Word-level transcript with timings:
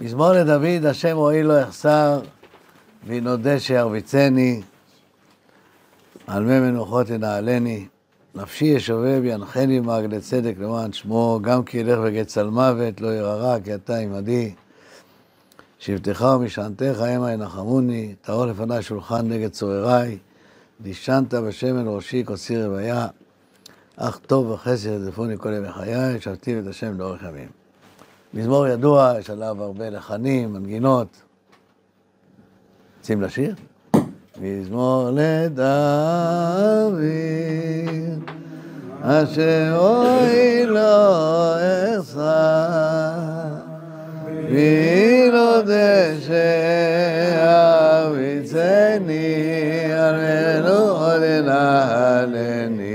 מזמור 0.00 0.32
לדוד, 0.32 0.86
השם 0.86 1.16
רואי 1.16 1.42
לא 1.42 1.60
יחסר, 1.60 2.20
וינודה 3.06 3.60
שירביצני, 3.60 4.62
על 6.26 6.44
מי 6.44 6.60
מנוחות 6.60 7.10
ינעלני. 7.10 7.86
נפשי 8.34 8.64
ישובב, 8.64 9.20
ינחני 9.24 9.80
מעגלי 9.80 10.20
צדק 10.20 10.54
למען 10.58 10.92
שמו, 10.92 11.38
גם 11.42 11.64
כי 11.64 11.78
ילך 11.78 11.98
וגט 12.04 12.26
צלמוות, 12.26 13.00
לא 13.00 13.14
ירא 13.14 13.58
כי 13.64 13.74
אתה 13.74 13.96
עמדי. 13.96 14.54
שבטך 15.78 16.20
ומשענתך 16.36 17.00
המה 17.00 17.32
ינחמוני, 17.32 18.14
טהור 18.20 18.46
לפני 18.46 18.82
שולחן 18.82 19.28
נגד 19.28 19.50
צורריי, 19.50 20.18
דישנת 20.80 21.34
בשמן 21.34 21.84
ראשי 21.86 22.24
כוסי 22.26 22.62
רוויה, 22.62 23.06
אך 23.96 24.18
טוב 24.26 24.50
וחסר 24.50 24.88
ירדפוני 24.88 25.34
כל 25.38 25.52
ימי 25.52 25.72
חיי, 25.72 26.20
שבתי 26.20 26.58
את 26.58 26.66
השם 26.66 26.98
לאורך 26.98 27.22
ימים. 27.22 27.59
מזמור 28.34 28.66
ידוע, 28.66 29.12
יש 29.18 29.30
עליו 29.30 29.62
הרבה 29.62 29.90
לחנים, 29.90 30.52
מנגינות. 30.52 31.22
רוצים 32.98 33.22
לשיר? 33.22 33.54
מזמור 34.40 35.10
לדוד, 35.10 36.94
אשר 39.02 39.76
אוי 39.78 40.66
לא 40.66 41.56
אשא, 42.00 43.12
ואילו 44.50 45.62
דשא 45.62 46.50
אביצני, 48.06 49.44
על 49.92 50.16
מנוחות 50.16 51.22
ינעלני. 51.22 52.89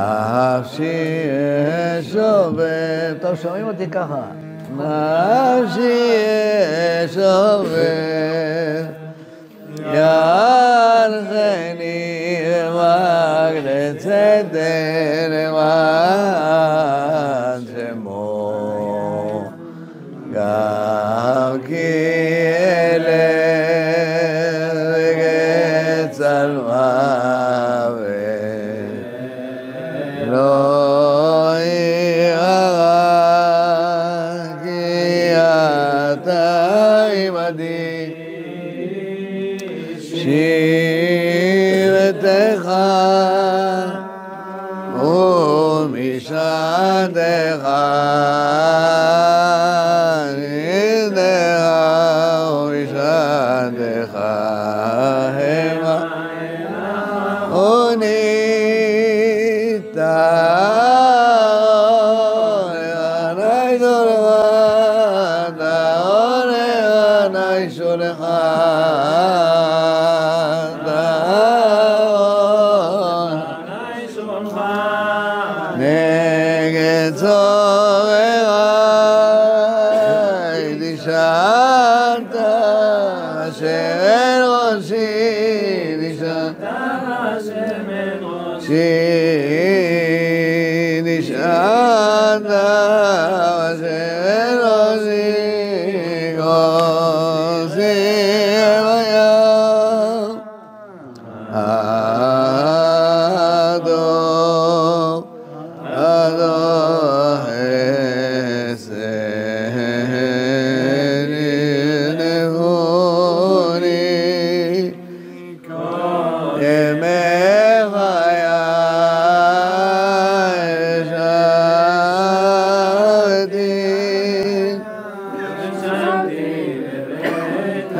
נפשי 0.00 1.22
אשובב, 2.00 3.14
טוב, 3.20 3.34
שומעים 3.42 3.66
אותי 3.66 3.86
ככה. 3.86 4.22
נפשי 4.76 6.12
אשובב, 7.04 8.86
ינחני 9.78 10.40
רק 12.70 13.54
לצדק 13.64 14.60
למען 15.30 16.40
שמו, 17.66 19.44
גם 20.32 21.58
כי 21.66 22.19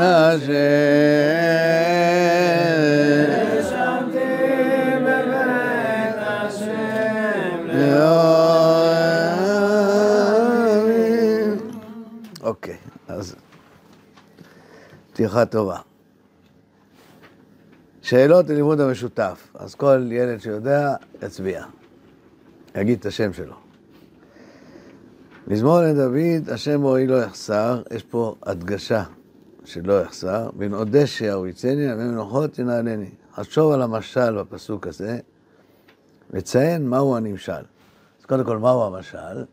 אשר 0.01 0.53
אוקיי, 12.41 12.77
אז 13.09 13.35
פתיחה 15.13 15.47
טובה. 15.47 15.79
שאלות 18.03 18.49
ללימוד 18.49 18.81
המשותף. 18.81 19.49
אז 19.55 19.75
כל 19.75 20.09
ילד 20.11 20.41
שיודע, 20.41 20.95
יצביע. 21.23 21.65
יגיד 22.77 22.99
את 22.99 23.07
השם 23.07 23.33
שלו. 23.33 23.55
מזמור 25.47 25.81
לדוד, 25.81 26.51
השם 26.51 26.83
רואי 26.83 27.07
לא 27.07 27.23
יחסר, 27.23 27.83
יש 27.91 28.03
פה 28.03 28.35
הדגשה 28.43 29.05
שלא 29.71 30.03
יחסר, 30.03 30.51
בנעודה 30.57 31.07
שירביצני, 31.07 31.93
ומנוחות 31.93 32.59
ינעלני. 32.59 33.11
חשוב 33.35 33.73
על 33.73 33.83
המשל 33.83 34.43
בפסוק 34.43 34.87
הזה, 34.87 35.19
וציין 36.31 36.89
מהו 36.89 37.17
הנמשל. 37.17 37.53
אז 38.21 38.27
קודם 38.29 38.45
כל, 38.45 38.59
מהו 38.59 38.83
המשל? 38.83 39.45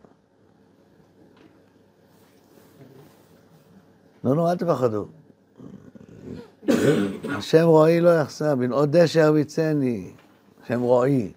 לא, 4.23 4.35
לא, 4.35 4.51
אל 4.51 4.57
תפחדו. 4.57 5.05
השם 7.37 7.63
רועי 7.63 8.01
לא 8.01 8.09
יחסר, 8.09 8.55
בנעודה 8.55 9.07
שירביצני, 9.07 10.13
השם 10.63 10.81
רועי. 10.81 11.31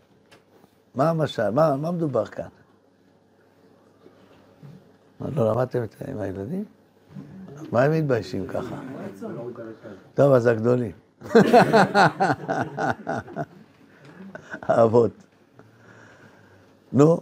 מה 0.94 1.10
המשל? 1.10 1.50
מה, 1.50 1.76
מה 1.76 1.90
מדובר 1.90 2.26
כאן? 2.26 2.48
מה, 5.20 5.26
לא 5.36 5.50
למדתם 5.50 5.82
את 5.82 5.96
זה 5.98 6.12
עם 6.12 6.18
הילדים? 6.20 6.64
מה 7.72 7.82
הם 7.82 7.92
מתביישים 7.92 8.46
ככה? 8.46 8.76
טוב, 10.14 10.32
אז 10.32 10.46
הגדולים. 10.46 10.92
האבות. 14.62 15.10
נו, 16.92 17.20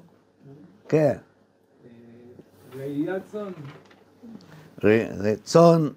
כן. 0.88 1.16
ראיית 2.76 3.22
צאן. 3.32 3.52
ר- 4.84 5.34
צאן, 5.42 5.88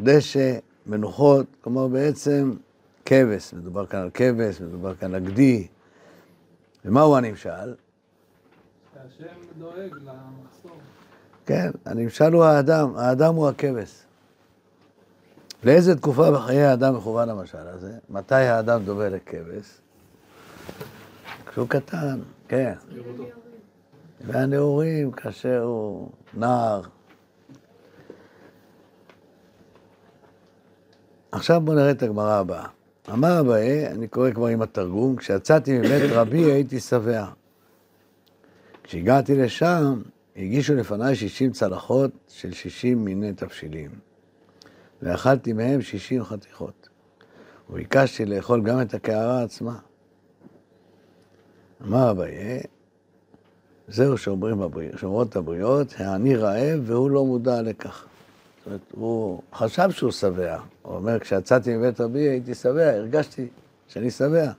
דשא, 0.00 0.58
מנוחות, 0.86 1.46
כלומר 1.60 1.88
בעצם 1.88 2.54
כבש, 3.04 3.54
מדובר 3.54 3.86
כאן 3.86 4.00
על 4.00 4.10
כבש, 4.14 4.60
מדובר 4.60 4.94
כאן 4.94 5.14
על 5.14 5.24
גדי. 5.24 5.66
ומהו 6.84 7.16
הנמשל? 7.16 7.74
שהשם 8.94 9.26
דואג 9.58 9.92
למחסור. 9.92 10.76
כן, 11.46 11.70
הנמשל 11.84 12.32
הוא 12.32 12.44
האדם, 12.44 12.96
האדם 12.96 13.34
הוא 13.34 13.48
הכבש. 13.48 14.02
לאיזה 15.64 15.96
תקופה 15.96 16.30
בחיי 16.30 16.64
האדם 16.64 16.96
מכוון 16.96 17.28
המשל 17.30 17.58
הזה? 17.58 17.92
מתי 18.10 18.34
האדם 18.34 18.84
דומה 18.84 19.08
לכבש? 19.08 19.78
כשהוא 21.46 21.68
קטן, 21.68 22.20
כן. 22.48 22.74
והנעורים, 24.26 25.10
כאשר 25.10 25.62
הוא 25.62 26.10
נער. 26.34 26.82
עכשיו 31.32 31.60
בואו 31.60 31.76
נראה 31.76 31.90
את 31.90 32.02
הגמרא 32.02 32.34
הבאה. 32.34 32.66
אמר 33.12 33.40
אביי, 33.40 33.86
אני 33.88 34.08
קורא 34.08 34.30
כבר 34.30 34.46
עם 34.46 34.62
התרגום, 34.62 35.16
כשיצאתי 35.16 35.78
מבית 35.78 36.10
רבי 36.12 36.44
הייתי 36.44 36.80
שבע. 36.80 37.26
כשהגעתי 38.82 39.34
לשם, 39.34 40.02
הגישו 40.36 40.74
לפניי 40.74 41.16
שישים 41.16 41.52
צלחות 41.52 42.10
של 42.28 42.52
שישים 42.52 43.04
מיני 43.04 43.32
תבשילים, 43.32 43.90
ואכלתי 45.02 45.52
מהם 45.52 45.82
שישים 45.82 46.24
חתיכות, 46.24 46.88
וביקשתי 47.70 48.24
לאכול 48.24 48.62
גם 48.62 48.80
את 48.80 48.94
הקערה 48.94 49.42
עצמה. 49.42 49.78
אמר 51.82 52.10
אביי, 52.10 52.60
זהו 53.88 54.18
שאומרים 54.18 54.62
הבריא, 54.62 54.90
שאומרות 54.96 55.36
הבריות, 55.36 55.94
העני 55.98 56.36
רעב 56.36 56.80
והוא 56.82 57.10
לא 57.10 57.24
מודע 57.24 57.62
לכך. 57.62 58.06
זאת 58.58 58.66
אומרת, 58.66 58.80
הוא 58.90 59.42
חשב 59.54 59.90
שהוא 59.90 60.10
שבע. 60.10 60.58
הוא 60.82 60.94
אומר, 60.94 61.18
כשיצאתי 61.18 61.76
מבית 61.76 62.00
רבי 62.00 62.20
הייתי 62.20 62.54
שבע, 62.54 62.90
הרגשתי 62.90 63.48
שאני 63.88 64.10
שבע. 64.10 64.52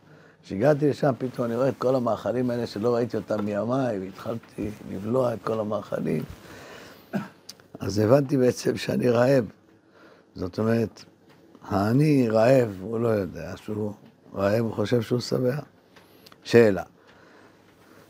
כשהגעתי 0.46 0.90
לשם, 0.90 1.12
פתאום 1.18 1.46
אני 1.46 1.56
רואה 1.56 1.70
את 1.70 1.74
כל 1.78 1.96
המאכלים 1.96 2.50
האלה 2.50 2.68
שלא 2.68 2.96
ראיתי 2.96 3.18
אותם 3.18 3.46
מימיי, 3.46 4.00
והתחלתי 4.00 4.70
לבלוע 4.92 5.34
את 5.34 5.40
כל 5.44 5.60
המאכלים. 5.60 6.24
אז 7.80 8.00
הבנתי 8.00 8.38
בעצם 8.38 8.78
שאני 8.78 9.10
רעב. 9.10 9.46
זאת 10.36 10.60
אומרת, 10.60 11.04
העני 11.64 12.30
רעב, 12.30 12.78
הוא 12.82 13.00
לא 13.00 13.08
יודע 13.08 13.54
שהוא 13.56 13.94
רעב, 14.36 14.60
הוא 14.60 14.74
חושב 14.74 15.02
שהוא 15.02 15.20
שבע. 15.20 15.56
שאלה. 16.44 16.84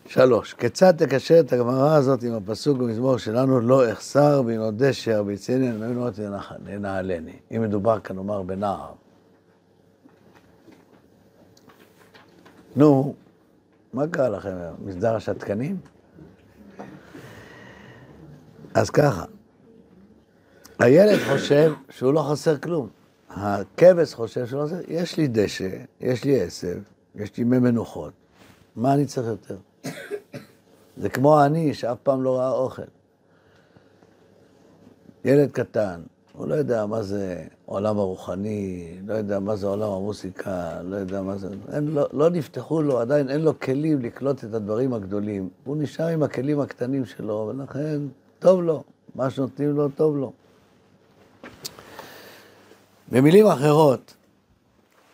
שלוש, 0.07 0.53
כיצד 0.53 1.05
תקשר 1.05 1.39
את 1.39 1.53
הגמרא 1.53 1.95
הזאת 1.95 2.23
עם 2.23 2.33
הפסוק 2.33 2.77
במזמור 2.77 3.17
שלנו, 3.17 3.59
לא 3.59 3.91
אחסר 3.91 4.41
בנודה 4.41 4.93
שירביצני, 4.93 5.69
אני 5.69 5.77
מבין 5.77 5.97
אותי 5.97 6.21
לנעלני. 6.65 7.39
אם 7.55 7.61
מדובר 7.61 7.99
כאן, 7.99 8.15
נאמר, 8.15 8.41
בנער. 8.41 9.04
נו, 12.75 13.13
מה 13.93 14.07
קרה 14.07 14.29
לכם 14.29 14.57
היום? 14.61 14.75
מסדר 14.79 15.15
השתקנים? 15.15 15.77
אז 18.73 18.89
ככה, 18.89 19.25
הילד 20.79 21.19
חושב 21.29 21.73
שהוא 21.89 22.13
לא 22.13 22.21
חסר 22.31 22.57
כלום. 22.57 22.89
הכבש 23.29 24.13
חושב 24.13 24.47
שהוא 24.47 24.61
לא 24.61 24.65
חסר, 24.65 24.81
יש 24.87 25.17
לי 25.17 25.27
דשא, 25.27 25.69
יש 26.01 26.23
לי 26.23 26.41
עשב, 26.41 26.81
יש 27.15 27.37
לי 27.37 27.43
מי 27.43 27.59
מנוחות, 27.59 28.13
מה 28.75 28.93
אני 28.93 29.05
צריך 29.05 29.27
יותר? 29.27 29.57
זה 30.97 31.09
כמו 31.09 31.45
אני 31.45 31.73
שאף 31.73 31.97
פעם 32.03 32.23
לא 32.23 32.37
ראה 32.37 32.51
אוכל. 32.51 32.81
ילד 35.25 35.51
קטן, 35.51 36.01
הוא 36.37 36.47
לא 36.47 36.55
יודע 36.55 36.85
מה 36.85 37.03
זה 37.03 37.43
עולם 37.65 37.99
הרוחני, 37.99 38.95
לא 39.07 39.13
יודע 39.13 39.39
מה 39.39 39.55
זה 39.55 39.67
עולם 39.67 39.91
המוסיקה, 39.91 40.81
לא 40.83 40.95
יודע 40.95 41.21
מה 41.21 41.37
זה... 41.37 41.47
אין, 41.73 41.87
לא, 41.87 42.07
לא 42.13 42.29
נפתחו 42.29 42.81
לו, 42.81 42.99
עדיין 42.99 43.29
אין 43.29 43.41
לו 43.41 43.59
כלים 43.59 44.01
לקלוט 44.01 44.43
את 44.43 44.53
הדברים 44.53 44.93
הגדולים. 44.93 45.49
הוא 45.63 45.77
נשאר 45.79 46.07
עם 46.07 46.23
הכלים 46.23 46.59
הקטנים 46.59 47.05
שלו, 47.05 47.53
ולכן 47.57 48.01
טוב 48.39 48.61
לו, 48.61 48.83
מה 49.15 49.29
שנותנים 49.29 49.75
לו 49.75 49.89
טוב 49.89 50.17
לו. 50.17 50.31
במילים 53.11 53.47
אחרות, 53.47 54.15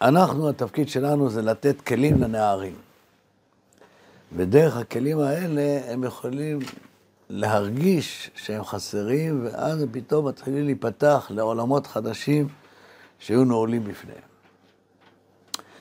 אנחנו, 0.01 0.49
התפקיד 0.49 0.89
שלנו 0.89 1.29
זה 1.29 1.41
לתת 1.41 1.81
כלים 1.81 2.21
לנערים. 2.21 2.75
ודרך 4.35 4.77
הכלים 4.77 5.19
האלה 5.19 5.81
הם 5.87 6.03
יכולים 6.03 6.59
להרגיש 7.33 8.31
שהם 8.35 8.63
חסרים, 8.63 9.45
ואז 9.45 9.85
פתאום 9.91 10.27
מתחילים 10.27 10.65
להיפתח 10.65 11.27
לעולמות 11.29 11.87
חדשים 11.87 12.47
שהיו 13.19 13.43
נעולים 13.43 13.83
בפניהם. 13.83 14.21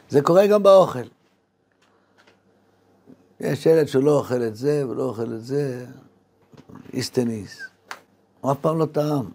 זה 0.08 0.22
קורה 0.22 0.46
גם 0.46 0.62
באוכל. 0.62 1.02
יש 3.40 3.66
ילד 3.66 3.88
שלא 3.88 4.18
אוכל 4.18 4.42
את 4.42 4.56
זה 4.56 4.88
ולא 4.88 5.02
אוכל 5.02 5.34
את 5.34 5.44
זה, 5.44 5.86
איסטניס. 6.92 7.60
הוא 8.40 8.52
אף 8.52 8.56
פעם 8.60 8.78
לא 8.78 8.86
טעם. 8.86 9.30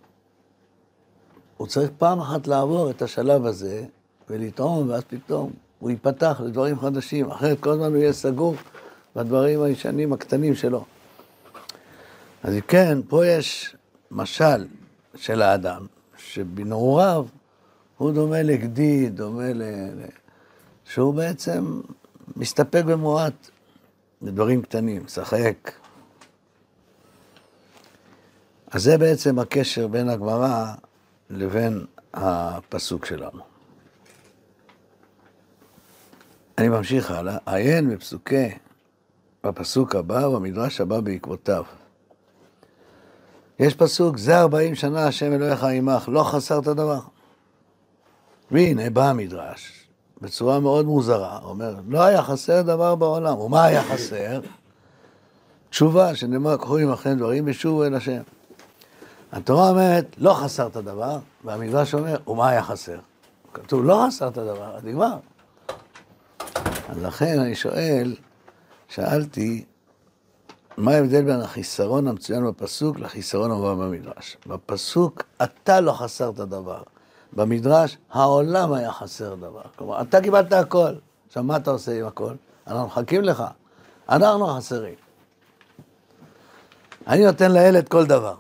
הוא 1.57 1.68
צריך 1.68 1.89
פעם 1.97 2.19
אחת 2.19 2.47
לעבור 2.47 2.89
את 2.89 3.01
השלב 3.01 3.45
הזה 3.45 3.85
ולטעום, 4.29 4.89
ואז 4.89 5.03
פתאום 5.03 5.51
הוא 5.79 5.89
ייפתח 5.89 6.41
לדברים 6.45 6.79
חדשים, 6.79 7.31
אחרת 7.31 7.59
כל 7.59 7.69
הזמן 7.69 7.94
הוא 7.94 7.97
יהיה 7.97 8.13
סגור 8.13 8.56
בדברים 9.15 9.61
הישנים 9.61 10.13
הקטנים 10.13 10.56
שלו. 10.56 10.85
אז 12.45 12.53
כן, 12.68 12.97
פה 13.07 13.27
יש 13.27 13.75
משל 14.12 14.68
של 15.15 15.42
האדם, 15.42 15.86
שבנעוריו 16.18 17.25
הוא 17.97 18.12
דומה 18.12 18.42
לגדי, 18.42 19.09
דומה 19.09 19.53
ל... 19.53 19.62
שהוא 20.86 21.13
בעצם 21.13 21.81
מסתפק 22.36 22.83
במועט 22.86 23.50
בדברים 24.21 24.62
קטנים, 24.62 25.03
משחק. 25.06 25.71
אז 28.71 28.83
זה 28.83 28.97
בעצם 28.97 29.39
הקשר 29.39 29.88
בין 29.88 30.09
הגמרא 30.09 30.74
לבין 31.30 31.86
הפסוק 32.13 33.06
שלנו. 33.06 33.42
אני 36.57 36.69
ממשיך 36.69 37.12
הלאה, 37.12 37.38
עיין 37.45 37.89
בפסוקי, 37.89 38.50
בפסוק 39.44 39.95
הבא 39.95 40.25
ובמדרש 40.25 40.81
הבא 40.81 41.00
בעקבותיו. 41.00 41.63
יש 43.60 43.75
פסוק, 43.75 44.18
זה 44.18 44.40
ארבעים 44.40 44.75
שנה 44.75 45.07
השם 45.07 45.34
אלוהיך 45.34 45.63
עמך, 45.63 46.10
לא 46.12 46.24
חסרת 46.24 46.63
דבר. 46.63 47.00
והנה 48.52 48.90
בא 48.90 49.10
המדרש, 49.10 49.88
בצורה 50.22 50.60
מאוד 50.60 50.86
מוזרה, 50.86 51.40
אומר, 51.44 51.75
לא 51.88 52.04
היה 52.04 52.24
חסר 52.24 52.62
דבר 52.62 52.96
בעולם. 52.96 53.38
ומה 53.38 53.63
היה 53.63 53.84
חסר? 53.84 54.40
תשובה, 55.69 56.16
שנאמר, 56.16 56.57
קחו 56.57 56.78
עמכם 56.78 57.18
דברים 57.18 57.44
ושובו 57.48 57.84
אל 57.84 57.96
השם. 57.96 58.22
התורה 59.31 59.69
אומרת, 59.69 60.16
לא 60.18 60.34
חסרת 60.34 60.78
דבר, 60.78 61.18
והמדרש 61.44 61.94
אומר, 61.94 62.18
ומה 62.28 62.50
היה 62.50 62.63
חסר? 62.63 62.98
כתוב, 63.54 63.86
לא 63.86 64.06
חסרת 64.07 64.38
דבר, 64.38 64.75
אז 64.75 64.84
נגמר. 64.84 65.18
לכן 67.02 67.40
אני 67.40 67.56
שואל, 67.56 68.16
שאלתי, 68.88 69.66
מה 70.77 70.92
ההבדל 70.92 71.22
בין 71.22 71.42
החיסרון 71.42 72.07
המצוין 72.07 72.48
בפסוק 72.48 73.00
לחיסרון 73.00 73.51
המובא 73.51 73.74
במדרש? 73.74 74.38
בפסוק 74.48 75.24
אתה 75.44 75.80
לא 75.80 75.92
חסרת 75.92 76.36
דבר, 76.36 76.81
במדרש 77.33 77.98
העולם 78.12 78.74
היה 78.74 78.92
חסר 78.92 79.36
דבר. 79.36 79.62
כלומר, 79.75 80.01
אתה 80.01 80.22
קיבלת 80.22 80.54
הכל. 80.54 80.94
עכשיו, 81.27 81.44
מה 81.44 81.57
אתה 81.57 81.72
עושה 81.72 82.00
עם 82.00 82.06
הכל? 82.06 82.33
אנחנו 82.68 82.86
מחכים 82.86 83.22
לך. 83.22 83.44
אנחנו 84.10 84.47
חסרים. 84.47 84.95
אני 87.07 87.26
נותן 87.26 87.52
לילד 87.52 87.88
כל 87.88 88.06
דבר. 88.06 88.35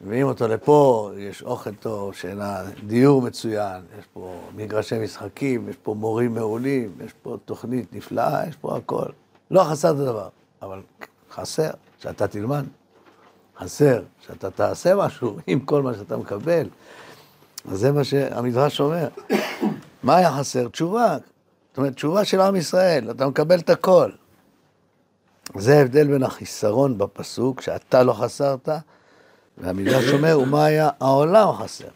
מביאים 0.00 0.26
אותו 0.26 0.48
לפה, 0.48 1.10
יש 1.18 1.42
אוכל 1.42 1.74
טוב, 1.74 2.14
שינה, 2.14 2.62
דיור 2.86 3.22
מצוין, 3.22 3.82
יש 3.98 4.04
פה 4.12 4.40
מגרשי 4.56 4.98
משחקים, 4.98 5.68
יש 5.68 5.76
פה 5.82 5.94
מורים 5.94 6.34
מעולים, 6.34 6.92
יש 7.04 7.12
פה 7.22 7.36
תוכנית 7.44 7.92
נפלאה, 7.92 8.48
יש 8.48 8.56
פה 8.56 8.76
הכל. 8.76 9.06
לא 9.50 9.64
חסר 9.64 9.90
את 9.90 9.96
הדבר, 9.96 10.28
אבל 10.62 10.80
חסר 11.32 11.70
שאתה 12.02 12.28
תלמד, 12.28 12.64
חסר 13.58 14.02
שאתה 14.26 14.50
תעשה 14.50 14.94
משהו 14.94 15.38
עם 15.46 15.60
כל 15.60 15.82
מה 15.82 15.94
שאתה 15.94 16.16
מקבל. 16.16 16.68
אז 17.70 17.78
זה 17.78 17.92
מה 17.92 18.04
שהמדרש 18.04 18.80
אומר. 18.80 19.08
מה 20.02 20.16
היה 20.16 20.32
חסר? 20.32 20.68
תשובה. 20.68 21.16
זאת 21.70 21.78
אומרת, 21.78 21.94
תשובה 21.94 22.24
של 22.24 22.40
עם 22.40 22.56
ישראל, 22.56 23.10
אתה 23.10 23.28
מקבל 23.28 23.58
את 23.58 23.70
הכל. 23.70 24.10
זה 25.56 25.78
ההבדל 25.78 26.06
בין 26.06 26.22
החיסרון 26.22 26.98
בפסוק, 26.98 27.60
שאתה 27.60 28.02
לא 28.02 28.12
חסרת, 28.12 28.68
והמדרש 29.58 30.08
אומר, 30.14 30.38
ומה 30.38 30.64
היה 30.64 30.90
העולם 31.00 31.52
חסר. 31.52 31.88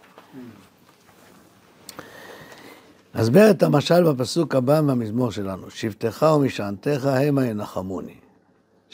הסבר 3.15 3.51
את 3.51 3.63
המשל 3.63 4.13
בפסוק 4.13 4.55
הבא 4.55 4.81
מהמזמור 4.81 5.31
שלנו, 5.31 5.71
שבטך 5.71 6.27
ומשענתך 6.37 7.07
המה 7.07 7.47
ינחמוני. 7.47 8.24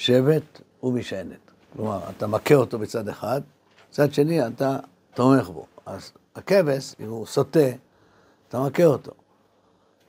שבט 0.01 0.61
ומשענת. 0.83 1.51
כלומר, 1.73 2.01
אתה 2.11 2.27
מכה 2.27 2.55
אותו 2.55 2.79
בצד 2.79 3.09
אחד, 3.09 3.41
מצד 3.91 4.13
שני 4.13 4.47
אתה 4.47 4.79
תומך 5.15 5.49
בו. 5.49 5.67
אז 5.87 6.13
הכבש, 6.37 6.95
אם 7.01 7.09
הוא 7.09 7.27
סוטה, 7.27 7.69
אתה 8.49 8.61
מכה 8.61 8.85
אותו. 8.85 9.13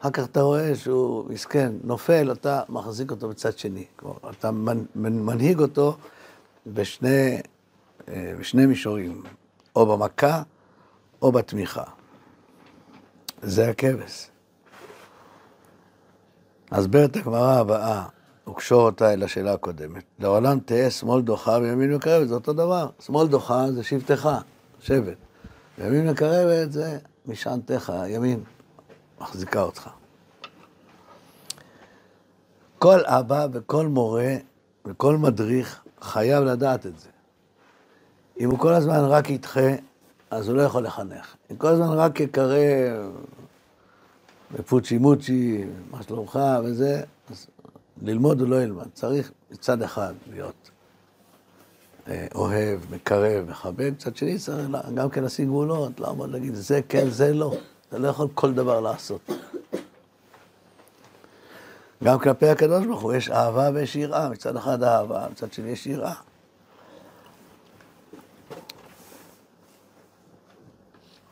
אחר 0.02 0.12
כך 0.12 0.24
אתה 0.24 0.42
רואה 0.42 0.76
שהוא 0.76 1.30
מסכן, 1.30 1.74
נופל, 1.84 2.32
אתה 2.32 2.62
מחזיק 2.70 3.12
אותו 3.12 3.30
בצד 3.30 3.58
שני. 3.58 3.86
כלומר, 3.96 4.18
אתה 4.30 4.52
מנהיג 4.96 5.60
אותו 5.60 5.98
בשני, 6.68 7.42
אה, 8.08 8.34
בשני 8.40 8.66
מישורים, 8.66 9.24
או 9.76 9.86
במכה 9.86 10.44
או 11.22 11.32
בתמיכה. 11.32 11.84
זה 13.42 13.70
הכבש. 13.70 14.28
הסבר 16.72 17.06
את 17.06 17.16
הגמרא 17.16 17.60
הבאה. 17.60 18.21
וקשור 18.50 18.82
אותה 18.82 19.14
אל 19.14 19.24
השאלה 19.24 19.54
הקודמת. 19.54 20.04
לעולם 20.20 20.60
תהא 20.60 20.90
שמאל 20.90 21.22
דוחה 21.22 21.52
וימין 21.62 21.94
מקרבת, 21.94 22.28
זה 22.28 22.34
אותו 22.34 22.54
דבר. 22.54 22.90
שמאל 23.00 23.28
דוחה 23.28 23.72
זה 23.72 23.84
שבטך, 23.84 24.30
שבט. 24.80 25.18
וימין 25.78 26.10
מקרבת 26.10 26.72
זה 26.72 26.98
משענתך, 27.26 27.94
ימין 28.08 28.44
מחזיקה 29.22 29.62
אותך. 29.62 29.90
כל 32.80 33.00
אבא 33.06 33.48
וכל 33.54 33.88
מורה 33.88 34.36
וכל 34.86 35.18
מדריך 35.18 35.82
חייב 36.02 36.44
לדעת 36.44 36.86
את 36.86 37.00
זה. 37.00 37.10
אם 38.40 38.50
הוא 38.50 38.60
כל 38.60 38.74
הזמן 38.74 39.00
רק 39.00 39.30
ידחה, 39.30 39.70
אז 40.32 40.48
הוא 40.48 40.58
לא 40.58 40.62
יכול 40.62 40.84
לחנך. 40.84 41.36
אם 41.52 41.56
כל 41.56 41.68
הזמן 41.68 41.88
רק 41.88 42.20
יקרא 42.20 42.58
בפוצ'י 44.52 44.98
מוצ'י, 44.98 45.64
מה 45.92 46.04
שלומך 46.04 46.40
וזה, 46.64 47.04
ללמוד 48.02 48.42
הוא 48.42 48.50
לא 48.50 48.64
ילמד. 48.64 48.88
צריך 48.94 49.32
מצד 49.52 49.82
אחד 49.82 50.14
להיות 50.32 50.72
אה, 52.08 52.28
אוהב, 52.36 52.80
מקרב, 52.92 53.50
מחבק, 53.50 53.90
מצד 53.92 54.16
שני 54.16 54.38
צריך 54.38 54.68
גם 54.94 55.10
כן 55.10 55.24
לשים 55.24 55.48
גבולות, 55.48 56.00
לעמוד 56.00 56.32
להגיד 56.32 56.56
זה 56.56 56.82
כן, 56.90 57.10
זה 57.10 57.34
לא. 57.34 57.54
אתה 57.90 57.98
לא 57.98 58.08
יכול 58.08 58.28
כל 58.36 58.54
דבר 58.54 58.80
לעשות. 58.80 59.32
גם 62.04 62.20
כלפי 62.20 62.48
הקדוש 62.48 62.86
ברוך 62.86 63.02
הוא 63.02 63.14
יש 63.14 63.30
אהבה 63.30 63.70
ויש 63.74 63.96
יראה, 63.96 64.30
מצד 64.30 64.56
אחד 64.56 64.84
אהבה, 64.84 65.28
מצד 65.32 65.54
שני 65.54 65.70
יש 65.70 65.88
יראה. 65.88 66.14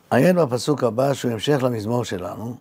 עיין 0.10 0.36
בפסוק 0.36 0.84
הבא 0.84 1.14
שהוא 1.14 1.32
המשך 1.32 1.64
למזמור 1.64 2.06
שלנו, 2.06 2.58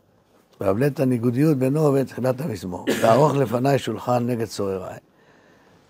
והבלט 0.60 1.00
הניגודיות 1.00 1.56
בינו 1.56 1.80
ובין 1.80 2.04
תחילת 2.04 2.40
המזמור. 2.40 2.84
תערוך 3.00 3.34
לפניי 3.34 3.78
שולחן 3.78 4.26
נגד 4.26 4.46
צורריי. 4.46 4.98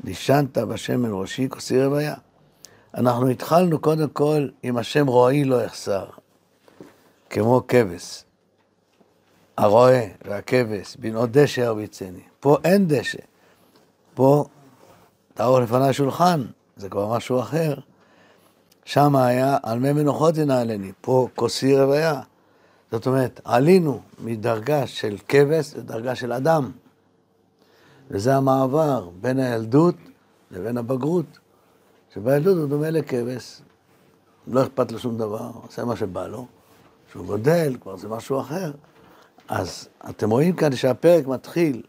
נשענת 0.04 0.58
בשמן 0.58 1.10
ראשי 1.12 1.48
כוסי 1.48 1.84
רוויה. 1.84 2.14
אנחנו 2.94 3.28
התחלנו 3.28 3.78
קודם 3.78 4.08
כל 4.08 4.48
עם 4.62 4.76
השם 4.76 5.06
רועי 5.06 5.44
לא 5.44 5.62
יחסר, 5.62 6.06
כמו 7.30 7.62
כבש. 7.68 8.24
הרועה 9.56 10.00
והכבש, 10.24 10.96
בנאות 10.96 11.30
דשא 11.30 11.60
ירביצני. 11.60 12.20
פה 12.40 12.56
אין 12.64 12.88
דשא. 12.88 13.18
פה 14.14 14.44
תערוך 15.34 15.58
לפניי 15.58 15.92
שולחן, 15.92 16.44
זה 16.76 16.88
כבר 16.88 17.16
משהו 17.16 17.40
אחר. 17.40 17.74
שם 18.84 19.16
היה 19.16 19.56
על 19.62 19.78
מי 19.78 19.92
מנוחות 19.92 20.36
ינעלני, 20.36 20.92
פה 21.00 21.28
כוסי 21.34 21.78
רוויה. 21.78 22.20
זאת 22.92 23.06
אומרת, 23.06 23.40
עלינו 23.44 24.00
מדרגה 24.18 24.86
של 24.86 25.16
כבש 25.28 25.74
לדרגה 25.76 26.14
של 26.14 26.32
אדם. 26.32 26.70
וזה 28.10 28.36
המעבר 28.36 29.08
בין 29.20 29.38
הילדות 29.38 29.94
לבין 30.50 30.76
הבגרות. 30.76 31.38
שבילדות 32.14 32.56
הוא 32.56 32.68
דומה 32.68 32.90
לכבש, 32.90 33.60
לא 34.46 34.62
אכפת 34.62 34.92
לו 34.92 34.98
שום 34.98 35.18
דבר, 35.18 35.50
עושה 35.66 35.84
מה 35.84 35.96
שבא 35.96 36.26
לו. 36.26 36.46
כשהוא 37.08 37.26
גודל, 37.26 37.76
כבר 37.80 37.96
זה 37.96 38.08
משהו 38.08 38.40
אחר. 38.40 38.72
אז 39.48 39.88
אתם 40.10 40.30
רואים 40.30 40.56
כאן 40.56 40.76
שהפרק 40.76 41.26
מתחיל 41.26 41.82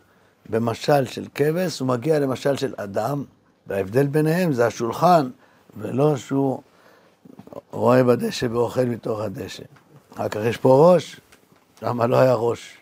במשל 0.49 1.05
של 1.05 1.25
כבש, 1.35 1.79
הוא 1.79 1.87
מגיע 1.87 2.19
למשל 2.19 2.57
של 2.57 2.73
אדם, 2.77 3.23
וההבדל 3.67 4.07
ביניהם 4.07 4.53
זה 4.53 4.67
השולחן, 4.67 5.29
ולא 5.77 6.17
שהוא 6.17 6.61
רואה 7.71 8.03
בדשא 8.03 8.47
ואוכל 8.51 8.85
מתוך 8.85 9.19
הדשא. 9.19 9.63
אחר 10.15 10.29
כך 10.29 10.39
יש 10.43 10.57
פה 10.57 10.93
ראש, 10.93 11.19
למה 11.81 12.07
לא 12.07 12.17
היה 12.17 12.33
ראש? 12.33 12.77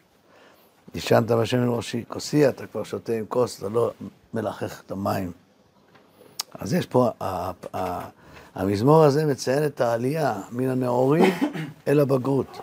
נשענת 0.96 1.31
בשמן 1.31 1.69
ראשי, 1.69 2.03
כוסי, 2.07 2.50
אתה 2.50 2.67
כבר 2.67 2.84
שותה 2.84 3.13
עם 3.13 3.25
כוס, 3.25 3.60
אתה 3.60 3.69
לא 3.69 3.91
מלחך 4.34 4.81
את 4.86 4.91
המים. 4.91 5.31
אז 6.60 6.74
יש 6.74 6.86
פה, 6.86 7.10
המזמור 8.55 9.03
הזה 9.03 9.25
מציין 9.25 9.65
את 9.65 9.81
העלייה 9.81 10.41
מן 10.51 10.69
הנאורים 10.69 11.34
אל 11.88 12.00
הבגרות. 12.00 12.60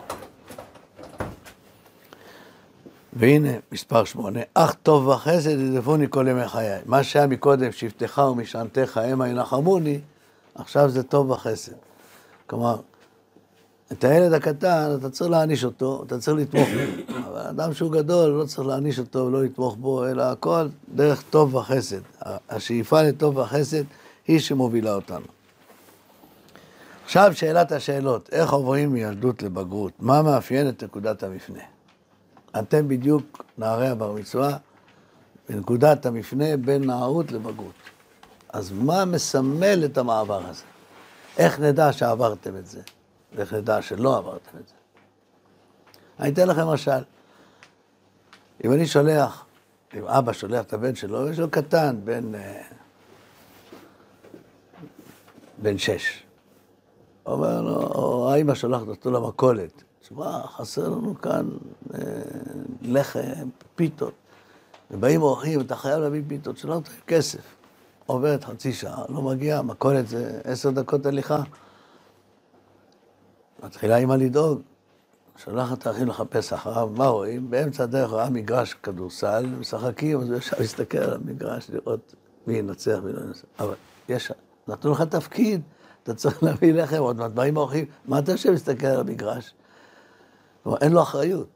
והנה, 3.12 3.50
מספר 3.72 4.04
שמונה, 4.04 4.40
אך 4.54 4.74
טוב 4.82 5.06
וחסד 5.06 5.58
ידפוני 5.58 6.06
כל 6.10 6.26
ימי 6.30 6.48
חיי. 6.48 6.80
מה 6.86 7.02
שהיה 7.02 7.26
מקודם, 7.26 7.72
שבטך 7.72 8.18
ומשענתך 8.18 8.96
המה 8.96 9.28
ינחמוני, 9.28 10.00
עכשיו 10.54 10.88
זה 10.90 11.02
טוב 11.02 11.30
וחסד. 11.30 11.72
כלומר, 12.46 12.76
את 13.92 14.04
הילד 14.04 14.32
הקטן, 14.32 14.96
אתה 14.98 15.10
צריך 15.10 15.30
להעניש 15.30 15.64
אותו, 15.64 16.02
אתה 16.06 16.18
צריך 16.18 16.36
לתמוך 16.36 16.68
בו. 16.68 17.14
אבל 17.28 17.40
אדם 17.40 17.74
שהוא 17.74 17.92
גדול, 17.92 18.30
לא 18.30 18.44
צריך 18.44 18.68
להעניש 18.68 18.98
אותו 18.98 19.18
ולא 19.18 19.44
לתמוך 19.44 19.76
בו, 19.76 20.06
אלא 20.06 20.22
הכל 20.22 20.68
דרך 20.94 21.22
טוב 21.30 21.54
וחסד. 21.54 22.00
השאיפה 22.50 23.02
לטוב 23.02 23.36
וחסד 23.36 23.84
היא 24.26 24.40
שמובילה 24.40 24.94
אותנו. 24.94 25.26
עכשיו 27.04 27.32
שאלת 27.34 27.72
השאלות, 27.72 28.28
איך 28.32 28.52
עוברים 28.52 28.92
מילדות 28.92 29.42
לבגרות? 29.42 29.92
מה 30.00 30.22
מאפיין 30.22 30.68
את 30.68 30.84
נקודת 30.84 31.22
המפנה? 31.22 31.62
אתם 32.58 32.88
בדיוק 32.88 33.44
נערי 33.58 33.88
הבר 33.88 34.12
מצווה 34.12 34.56
בנקודת 35.48 36.06
המפנה 36.06 36.56
בין 36.56 36.84
נערות 36.84 37.32
לבגרות. 37.32 37.74
אז 38.52 38.72
מה 38.72 39.04
מסמל 39.04 39.82
את 39.84 39.98
המעבר 39.98 40.40
הזה? 40.48 40.62
איך 41.38 41.60
נדע 41.60 41.92
שעברתם 41.92 42.56
את 42.56 42.66
זה? 42.66 42.80
ואיך 43.34 43.52
נדע 43.52 43.82
שלא 43.82 44.16
עברתם 44.16 44.58
את 44.60 44.68
זה? 44.68 44.74
אני 46.20 46.32
אתן 46.32 46.48
לכם 46.48 46.66
משל. 46.66 47.02
אם 48.64 48.72
אני 48.72 48.86
שולח, 48.86 49.44
אם 49.94 50.04
אבא 50.04 50.32
שולח 50.32 50.64
את 50.64 50.72
הבן 50.72 50.94
שלו, 50.94 51.28
יש 51.28 51.38
לו 51.38 51.50
קטן, 51.50 51.96
בן, 52.04 52.34
אה, 52.34 52.62
בן 55.58 55.78
שש. 55.78 56.22
אומר 57.26 57.60
לו, 57.60 57.76
או 57.76 58.32
האמא 58.32 58.54
שולחת 58.54 58.88
אותו 58.88 59.10
למכולת. 59.10 59.82
תשמע, 60.00 60.46
חסר 60.46 60.88
לנו 60.88 61.20
כאן 61.20 61.48
אה, 61.94 62.00
לחם, 62.82 63.48
פיתות. 63.74 64.14
ובאים 64.90 65.22
אורחים, 65.22 65.60
אתה 65.60 65.76
חייב 65.76 65.98
להביא 65.98 66.22
פיתות, 66.28 66.58
שלא 66.58 66.74
נותנים 66.74 67.00
כסף. 67.06 67.40
עוברת 68.06 68.44
חצי 68.44 68.72
שעה, 68.72 69.04
לא 69.08 69.22
מגיע, 69.22 69.62
מכולת 69.62 70.08
זה 70.08 70.40
עשר 70.44 70.70
דקות 70.70 71.06
הליכה. 71.06 71.42
מתחילה 73.62 73.96
אימא 73.96 74.14
לדאוג, 74.14 74.60
שולחת 75.36 75.78
את 75.78 75.86
האחים 75.86 76.08
לחפש 76.08 76.52
אחריו, 76.52 76.88
מה 76.96 77.06
רואים? 77.06 77.50
באמצע 77.50 77.82
הדרך 77.82 78.10
רואה 78.10 78.30
מגרש 78.30 78.74
כדורסל, 78.74 79.46
משחקים, 79.46 80.20
אז 80.20 80.30
הוא 80.30 80.38
ישר 80.38 80.56
להסתכל 80.60 80.98
על 80.98 81.14
המגרש, 81.14 81.70
לראות 81.70 82.14
מי 82.46 82.54
ינצח 82.54 82.98
ומי 83.02 83.12
לא 83.12 83.20
ינצח. 83.20 83.44
אבל 83.58 83.74
יש, 84.08 84.32
נתנו 84.68 84.92
לך 84.92 85.02
תפקיד, 85.02 85.60
אתה 86.02 86.14
צריך 86.14 86.42
להביא 86.42 86.74
לחם, 86.74 86.98
עוד 86.98 87.16
מעט 87.16 87.30
באים 87.30 87.56
האורחים, 87.56 87.84
מה 88.04 88.18
אתה 88.18 88.32
יושב 88.32 88.50
להסתכל 88.50 88.86
על 88.86 89.00
המגרש? 89.00 89.54
כלומר, 90.62 90.78
אין 90.80 90.92
לו 90.92 91.02
אחריות. 91.02 91.48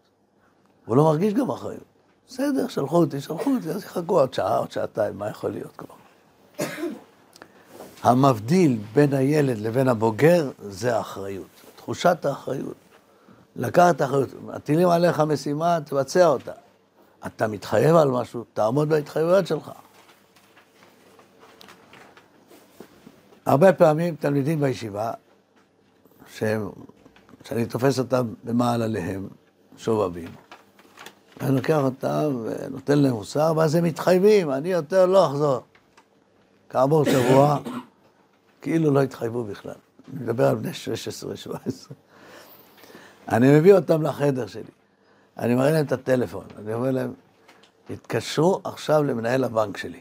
הוא 0.87 0.97
לא 0.97 1.05
מרגיש 1.05 1.35
גם 1.35 1.51
אחריות. 1.51 1.85
בסדר, 2.29 2.69
שלחו 2.69 2.97
אותי, 2.97 3.21
שלחו 3.21 3.55
אותי, 3.55 3.71
אז 3.71 3.85
יחכו 3.85 4.21
עוד 4.21 4.35
שעה, 4.35 4.57
עוד 4.57 4.71
שעתיים, 4.71 5.19
מה 5.19 5.31
יכול 5.31 5.51
להיות 5.51 5.77
כבר? 5.77 5.95
המבדיל 8.03 8.79
בין 8.95 9.15
הילד 9.15 9.59
לבין 9.59 9.89
הבוגר 9.89 10.51
זה 10.63 10.97
האחריות, 10.97 11.47
תחושת 11.89 12.25
האחריות. 12.25 12.75
לקחת 13.57 14.03
אחריות, 14.03 14.29
מטילים 14.43 14.89
עליך 14.89 15.21
משימה, 15.21 15.79
תבצע 15.85 16.27
אותה. 16.27 16.53
אתה 17.27 17.47
מתחייב 17.47 17.97
על 17.97 18.11
משהו, 18.11 18.45
תעמוד 18.55 18.89
בהתחייבויות 18.89 19.47
שלך. 19.47 19.73
הרבה 23.47 23.73
פעמים 23.73 24.17
תלמידים 24.17 24.61
בישיבה, 24.61 25.13
שהם, 26.35 26.69
שאני 27.45 27.67
תופס 27.67 27.99
אותם 27.99 28.35
במעל 28.45 28.83
עליהם, 28.83 29.29
שובבים, 29.77 30.29
אני 31.41 31.57
לוקח 31.57 31.79
אותם 31.79 32.45
ונותן 32.45 32.99
להם 32.99 33.13
מוסר, 33.13 33.53
ואז 33.57 33.75
הם 33.75 33.85
מתחייבים, 33.85 34.51
אני 34.51 34.69
יותר 34.69 35.07
לא 35.07 35.27
אחזור. 35.27 35.61
כעבור 36.71 37.05
שבוע, 37.05 37.59
כאילו 38.63 38.91
לא 38.91 39.03
התחייבו 39.03 39.45
בכלל. 39.45 39.88
אני 40.13 40.23
מדבר 40.23 40.49
על 40.49 40.55
בני 40.57 40.71
16-17. 41.51 41.93
אני 43.29 43.59
מביא 43.59 43.75
אותם 43.75 44.03
לחדר 44.03 44.47
שלי. 44.47 44.63
אני 45.39 45.55
מראה 45.55 45.71
להם 45.71 45.87
את 45.87 45.93
הטלפון. 45.93 46.45
אני 46.59 46.75
אומר 46.75 46.91
להם, 46.91 47.13
תתקשרו 47.87 48.61
עכשיו 48.65 49.03
למנהל 49.03 49.45
הבנק 49.45 49.77
שלי. 49.77 50.01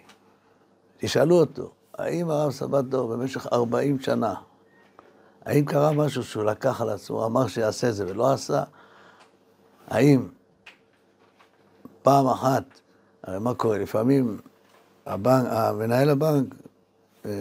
תשאלו 0.97 1.39
אותו, 1.39 1.71
האם 1.97 2.29
הרב 2.29 2.51
סבתו 2.51 3.07
במשך 3.07 3.47
40 3.53 3.99
שנה, 3.99 4.33
האם 5.45 5.65
קרה 5.65 5.91
משהו 5.91 6.23
שהוא 6.23 6.43
לקח 6.43 6.81
על 6.81 6.89
עצמו, 6.89 7.25
אמר 7.25 7.47
שיעשה 7.47 7.91
זה 7.91 8.05
ולא 8.07 8.33
עשה? 8.33 8.63
האם 9.87 10.27
פעם 12.01 12.27
אחת, 12.27 12.63
הרי 13.23 13.39
מה 13.39 13.53
קורה? 13.53 13.77
לפעמים 13.77 14.39
הבנק, 15.05 15.47
מנהל 15.75 16.09
הבנק 16.09 16.55
אה, 17.25 17.31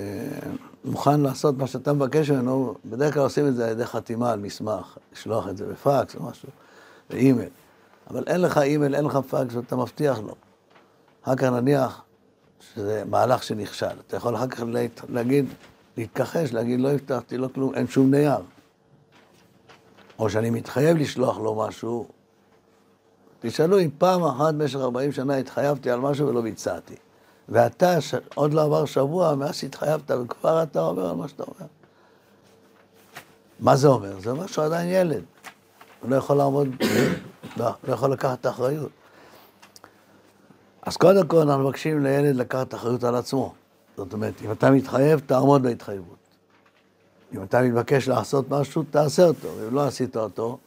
מוכן 0.86 1.20
לעשות 1.20 1.58
מה 1.58 1.66
שאתה 1.66 1.92
מבקש 1.92 2.30
ממנו, 2.30 2.74
בדרך 2.84 3.14
כלל 3.14 3.22
עושים 3.22 3.48
את 3.48 3.56
זה 3.56 3.64
על 3.64 3.70
ידי 3.70 3.86
חתימה 3.86 4.32
על 4.32 4.38
מסמך, 4.38 4.98
לשלוח 5.12 5.48
את 5.48 5.56
זה 5.56 5.66
בפקס 5.66 6.16
או 6.16 6.22
משהו, 6.22 6.48
באימייל. 7.10 7.48
אבל 8.10 8.24
אין 8.26 8.40
לך 8.40 8.58
אימייל, 8.58 8.94
אין 8.94 9.04
לך 9.04 9.16
פקס, 9.16 9.54
ואתה 9.54 9.76
מבטיח 9.76 10.18
לו. 10.18 10.34
אחר 11.22 11.36
כך 11.36 11.44
נניח 11.44 12.02
שזה 12.60 13.02
מהלך 13.06 13.42
שנכשל. 13.42 13.86
אתה 14.06 14.16
יכול 14.16 14.36
אחר 14.36 14.46
כך 14.46 14.62
להגיד, 15.08 15.46
להתכחש, 15.96 16.52
להגיד, 16.52 16.80
לא 16.80 16.88
הבטחתי 16.88 17.36
לו 17.36 17.52
כלום, 17.52 17.74
אין 17.74 17.88
שום 17.88 18.10
נייר. 18.10 18.40
או 20.18 20.30
שאני 20.30 20.50
מתחייב 20.50 20.96
לשלוח 20.96 21.38
לו 21.38 21.54
משהו, 21.54 22.06
תשאלו 23.40 23.80
אם 23.80 23.90
פעם 23.98 24.24
אחת 24.24 24.54
במשך 24.54 24.78
40 24.78 25.12
שנה 25.12 25.36
התחייבתי 25.36 25.90
על 25.90 26.00
משהו 26.00 26.28
ולא 26.28 26.40
ביצעתי. 26.40 26.94
ואתה, 27.48 28.00
ש... 28.00 28.14
עוד 28.34 28.54
לא 28.54 28.62
עבר 28.62 28.84
שבוע 28.84 29.34
מאז 29.34 29.56
שהתחייבת, 29.56 30.10
וכבר 30.10 30.62
אתה 30.62 30.80
אומר 30.80 31.10
על 31.10 31.16
מה 31.16 31.28
שאתה 31.28 31.42
אומר. 31.42 31.66
מה 33.60 33.76
זה 33.76 33.88
אומר? 33.88 34.20
זה 34.20 34.30
אומר 34.30 34.46
שהוא 34.46 34.64
עדיין 34.64 34.88
ילד. 34.88 35.22
הוא 36.00 36.10
לא 36.10 36.16
יכול 36.16 36.36
לעמוד, 36.36 36.68
לא, 37.58 37.70
לא 37.88 37.92
יכול 37.92 38.12
לקחת 38.12 38.40
את 38.40 38.46
האחריות. 38.46 38.90
אז 40.82 40.96
קודם 40.96 41.26
כל 41.26 41.36
אנחנו 41.36 41.64
מבקשים 41.64 42.02
לילד 42.02 42.36
לקחת 42.36 42.74
אחריות 42.74 43.04
על 43.04 43.14
עצמו. 43.14 43.54
זאת 43.96 44.12
אומרת, 44.12 44.34
אם 44.44 44.52
אתה 44.52 44.70
מתחייב, 44.70 45.20
תעמוד 45.26 45.62
בהתחייבות. 45.62 46.16
אם 47.34 47.42
אתה 47.42 47.62
מתבקש 47.62 48.08
לעשות 48.08 48.50
משהו, 48.50 48.82
תעשה 48.90 49.24
אותו. 49.24 49.48
אם 49.68 49.74
לא 49.74 49.86
עשית 49.86 50.16
אותו, 50.16 50.58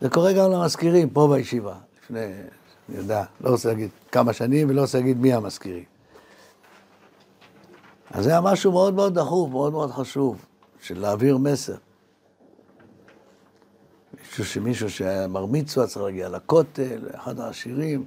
זה 0.00 0.10
קורה 0.10 0.32
גם 0.32 0.50
למזכירים 0.50 1.10
פה 1.10 1.28
בישיבה. 1.32 1.74
לפני, 2.02 2.26
אני 2.90 2.98
יודע, 2.98 3.24
לא 3.40 3.50
רוצה 3.50 3.68
להגיד 3.68 3.90
כמה 4.12 4.32
שנים 4.32 4.70
ולא 4.70 4.80
רוצה 4.80 4.98
להגיד 4.98 5.16
מי 5.16 5.32
המזכירים. 5.32 5.84
אז 8.10 8.24
זה 8.24 8.30
היה 8.30 8.40
משהו 8.40 8.72
מאוד 8.72 8.94
מאוד 8.94 9.18
דחוף, 9.18 9.50
מאוד 9.50 9.72
מאוד 9.72 9.90
חשוב, 9.90 10.44
של 10.80 11.00
להעביר 11.00 11.38
מסר. 11.38 11.74
מישהו 14.18 14.44
שמישהו 14.44 14.90
שהיה 14.90 15.28
בר 15.28 15.46
מצווה 15.46 15.86
צריך 15.86 16.04
להגיע 16.04 16.28
לכותל, 16.28 17.08
אחד 17.14 17.40
העשירים. 17.40 18.04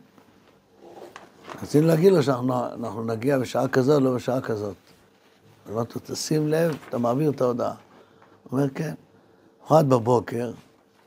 רצינו 1.62 1.88
להגיד 1.88 2.14
לו 2.14 2.24
שאנחנו 2.24 3.04
נגיע 3.04 3.40
בשעה 3.40 3.68
כזאת, 3.68 4.02
לא 4.02 4.16
בשעה 4.16 4.42
כזאת. 4.42 4.76
אמרתי 5.72 5.94
לו, 5.96 6.02
תשים 6.06 6.48
לב, 6.48 6.78
אתה 6.90 6.98
מעביר 6.98 7.32
את 7.32 7.42
ההודעה. 7.42 7.74
הוא 8.44 8.60
אומר, 8.60 8.70
כן. 8.70 8.94
אחד 9.68 9.90
בבוקר, 9.90 10.52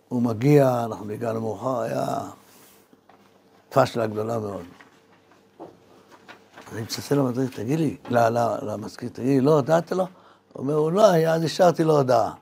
הוא 0.09 0.23
מגיע, 0.23 0.85
אנחנו 0.85 1.11
הגענו 1.11 1.40
מאוחר, 1.40 1.80
היה 1.80 2.18
פשלה 3.70 4.06
גדולה 4.06 4.38
מאוד. 4.38 4.64
אני 6.73 6.82
מצלצל 6.82 7.14
למדריך, 7.14 7.56
תגיד 7.56 7.78
לי, 7.78 7.96
למזכיר, 8.62 9.08
תגיד 9.08 9.28
לי, 9.28 9.40
לא 9.40 9.54
הודעת 9.54 9.92
לו? 9.92 10.06
הוא 10.52 10.62
אומר, 10.62 10.75
הוא 10.75 10.92
לא 10.92 11.11
היה, 11.11 11.35
אז 11.35 11.44
השארתי 11.44 11.85
לו 11.85 11.96
הודעה. 11.96 12.35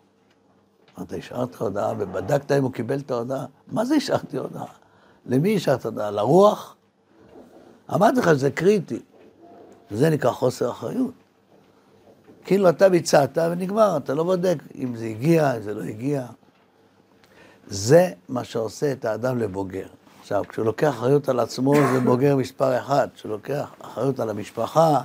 אמרת, 0.98 1.12
השארת 1.12 1.54
הודעה 1.54 1.92
ובדקת 1.98 2.52
אם 2.52 2.62
הוא 2.62 2.72
קיבל 2.72 2.98
את 2.98 3.10
ההודעה? 3.10 3.46
מה 3.66 3.84
זה 3.84 3.94
השארתי 3.94 4.36
הודעה? 4.36 4.64
למי 5.26 5.56
השארת 5.56 5.84
הודעה? 5.84 6.10
לרוח? 6.10 6.76
אמרתי 7.94 8.18
לך 8.20 8.28
שזה 8.28 8.50
קריטי. 8.50 9.00
זה 9.90 10.10
נקרא 10.10 10.30
חוסר 10.30 10.70
אחריות. 10.70 11.14
כאילו 12.44 12.68
אתה 12.68 12.88
ביצעת 12.88 13.38
ונגמר, 13.38 13.96
אתה 13.96 14.14
לא 14.14 14.24
בודק 14.24 14.56
אם 14.74 14.96
זה 14.96 15.04
הגיע, 15.04 15.56
אם 15.56 15.62
זה 15.62 15.74
לא 15.74 15.82
הגיע. 15.82 16.26
זה 17.66 18.12
מה 18.28 18.44
שעושה 18.44 18.92
את 18.92 19.04
האדם 19.04 19.38
לבוגר. 19.38 19.86
עכשיו, 20.24 20.42
כשהוא 20.48 20.66
לוקח 20.66 20.88
אחריות 20.88 21.28
על 21.28 21.40
עצמו 21.40 21.74
זה 21.92 22.00
בוגר 22.00 22.36
מספר 22.36 22.78
אחד, 22.78 23.08
כשהוא 23.14 23.30
לוקח 23.30 23.70
אחריות 23.80 24.20
על 24.20 24.30
המשפחה 24.30 25.00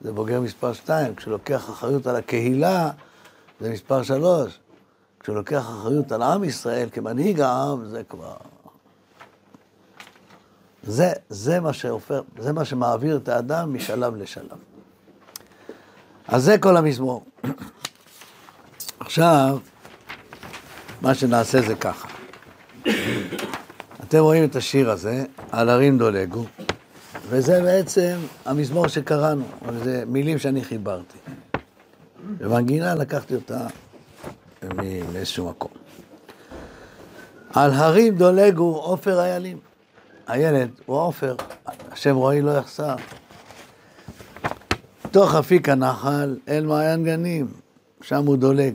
זה 0.00 0.12
בוגר 0.12 0.40
מספר 0.40 0.72
שתיים, 0.72 1.14
כשהוא 1.14 1.32
לוקח 1.32 1.70
אחריות 1.70 2.06
על 2.06 2.16
הקהילה 2.16 2.90
זה 3.60 3.70
מספר 3.70 4.02
שלוש, 4.02 4.58
כשהוא 5.20 5.36
לוקח 5.36 5.60
אחריות 5.60 6.12
על 6.12 6.22
עם 6.22 6.44
ישראל 6.44 6.88
כמנהיג 6.92 7.40
העם 7.40 7.84
זה 7.84 8.02
כבר... 8.08 8.34
זה, 10.82 11.12
זה, 11.28 11.60
מה 11.60 11.72
שהופך, 11.72 12.20
זה 12.38 12.52
מה 12.52 12.64
שמעביר 12.64 13.16
את 13.16 13.28
האדם 13.28 13.74
משלב 13.74 14.16
לשלב. 14.16 14.58
אז 16.28 16.44
זה 16.44 16.58
כל 16.58 16.76
המזמור. 16.76 17.24
עכשיו, 19.00 19.58
מה 21.02 21.14
שנעשה 21.14 21.62
זה 21.62 21.74
ככה. 21.74 22.09
אתם 24.10 24.18
רואים 24.18 24.44
את 24.44 24.56
השיר 24.56 24.90
הזה, 24.90 25.24
על 25.50 25.68
הרים 25.68 25.98
דולגו, 25.98 26.44
וזה 27.28 27.62
בעצם 27.62 28.18
המזמור 28.44 28.88
שקראנו, 28.88 29.44
וזה 29.66 30.04
מילים 30.06 30.38
שאני 30.38 30.64
חיברתי. 30.64 31.18
ומנגינה 32.38 32.94
לקחתי 32.94 33.34
אותה 33.34 33.66
מאיזשהו 35.12 35.48
מקום. 35.48 35.70
על 37.54 37.70
הרים 37.72 38.16
דולגו 38.16 38.76
עופר 38.76 39.20
איילים. 39.20 39.58
הילד 40.26 40.70
הוא 40.86 40.96
עופר, 40.96 41.36
השם 41.92 42.14
רועי 42.16 42.42
לא 42.42 42.50
יחסר. 42.50 42.94
תוך 45.10 45.34
אפיק 45.34 45.68
הנחל 45.68 46.36
אל 46.48 46.66
מעיין 46.66 47.04
גנים, 47.04 47.46
שם 48.02 48.26
הוא 48.26 48.36
דולג. 48.36 48.74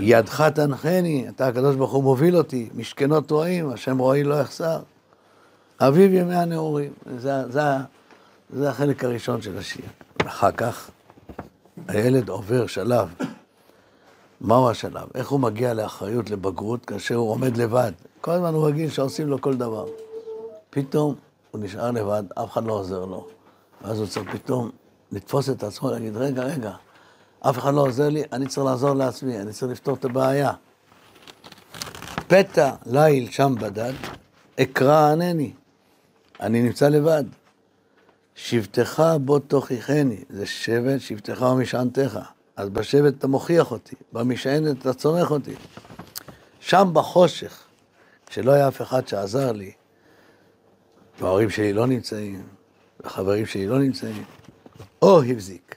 ידך 0.00 0.40
תנחני, 0.40 1.28
אתה 1.28 1.46
הקדוש 1.46 1.76
ברוך 1.76 1.92
הוא 1.92 2.02
מוביל 2.02 2.36
אותי, 2.36 2.68
משכנות 2.74 3.30
רועים, 3.30 3.70
השם 3.70 3.98
רועי 3.98 4.24
לא 4.24 4.34
יחסר. 4.34 4.80
אביב 5.80 6.14
ימי 6.14 6.34
הנעורים, 6.34 6.92
זה, 7.18 7.48
זה, 7.48 7.60
זה 8.50 8.70
החלק 8.70 9.04
הראשון 9.04 9.42
של 9.42 9.58
השיר. 9.58 9.84
אחר 10.26 10.52
כך 10.52 10.90
הילד 11.88 12.28
עובר 12.28 12.66
שלב. 12.66 13.08
מהו 14.40 14.70
השלב? 14.70 15.08
איך 15.14 15.28
הוא 15.28 15.40
מגיע 15.40 15.74
לאחריות, 15.74 16.30
לבגרות, 16.30 16.84
כאשר 16.84 17.14
הוא 17.14 17.30
עומד 17.30 17.56
לבד? 17.56 17.92
כל 18.20 18.30
הזמן 18.30 18.54
הוא 18.54 18.66
רגיל 18.66 18.90
שעושים 18.90 19.28
לו 19.28 19.40
כל 19.40 19.54
דבר. 19.56 19.86
פתאום 20.70 21.14
הוא 21.50 21.60
נשאר 21.64 21.90
לבד, 21.90 22.22
אף 22.34 22.52
אחד 22.52 22.64
לא 22.64 22.72
עוזר 22.72 23.04
לו. 23.04 23.26
ואז 23.82 23.98
הוא 23.98 24.06
צריך 24.06 24.30
פתאום 24.30 24.70
לתפוס 25.12 25.50
את 25.50 25.62
עצמו, 25.62 25.90
להגיד, 25.90 26.16
רגע, 26.16 26.42
רגע, 26.42 26.72
אף 27.40 27.58
אחד 27.58 27.74
לא 27.74 27.80
עוזר 27.80 28.08
לי, 28.08 28.22
אני 28.32 28.46
צריך 28.46 28.66
לעזור 28.66 28.94
לעצמי, 28.94 29.40
אני 29.40 29.52
צריך 29.52 29.72
לפתור 29.72 29.94
את 29.94 30.04
הבעיה. 30.04 30.52
פתע 32.26 32.70
ליל 32.86 33.30
שם 33.30 33.54
בדד, 33.60 33.92
אקרא 34.60 35.12
ענני, 35.12 35.52
אני 36.40 36.62
נמצא 36.62 36.88
לבד. 36.88 37.24
שבטך 38.34 39.02
בו 39.20 39.38
תוכיחני, 39.38 40.24
זה 40.30 40.46
שבט 40.46 41.00
שבטך 41.00 41.42
ומשענתך. 41.42 42.18
אז 42.56 42.68
בשבט 42.68 43.14
אתה 43.18 43.26
מוכיח 43.26 43.70
אותי, 43.70 43.96
במשענת 44.12 44.80
אתה 44.80 44.94
צורך 44.94 45.30
אותי. 45.30 45.54
שם 46.60 46.90
בחושך, 46.92 47.62
כשלא 48.26 48.52
היה 48.52 48.68
אף 48.68 48.82
אחד 48.82 49.08
שעזר 49.08 49.52
לי, 49.52 49.72
וההורים 51.20 51.50
שלי 51.50 51.72
לא 51.72 51.86
נמצאים, 51.86 52.42
והחברים 53.00 53.46
שלי 53.46 53.66
לא 53.66 53.78
נמצאים, 53.78 54.24
או 55.02 55.22
הבזיק. 55.22 55.69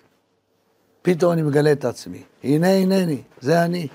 פתאום 1.05 1.31
אני 1.33 1.41
מגלה 1.41 1.71
את 1.71 1.85
עצמי. 1.85 2.23
הנה 2.43 2.69
הנני, 2.69 3.21
זה 3.41 3.65
אני. 3.65 3.87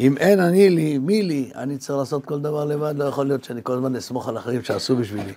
אם 0.00 0.16
אין 0.16 0.40
אני 0.40 0.70
לי, 0.70 0.98
מי 0.98 1.22
לי? 1.22 1.50
אני 1.54 1.78
צריך 1.78 1.98
לעשות 1.98 2.24
כל 2.24 2.40
דבר 2.40 2.64
לבד, 2.64 2.94
לא 2.96 3.04
יכול 3.04 3.26
להיות 3.26 3.44
שאני 3.44 3.60
כל 3.62 3.72
הזמן 3.72 3.96
אסמוך 3.96 4.28
על 4.28 4.38
אחרים 4.38 4.62
שעשו 4.62 4.96
בשבילי. 4.96 5.32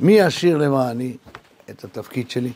מי 0.00 0.12
ישיר 0.12 0.56
למעני 0.56 1.16
את 1.70 1.84
התפקיד 1.84 2.30
שלי? 2.30 2.52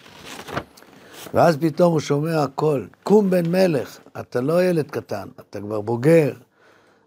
ואז 1.34 1.56
פתאום 1.56 1.92
הוא 1.92 2.00
שומע 2.00 2.42
הכל, 2.42 2.84
קום 3.02 3.30
בן 3.30 3.50
מלך, 3.50 3.98
אתה 4.20 4.40
לא 4.40 4.64
ילד 4.64 4.90
קטן, 4.90 5.28
אתה 5.40 5.60
כבר 5.60 5.80
בוגר, 5.80 6.32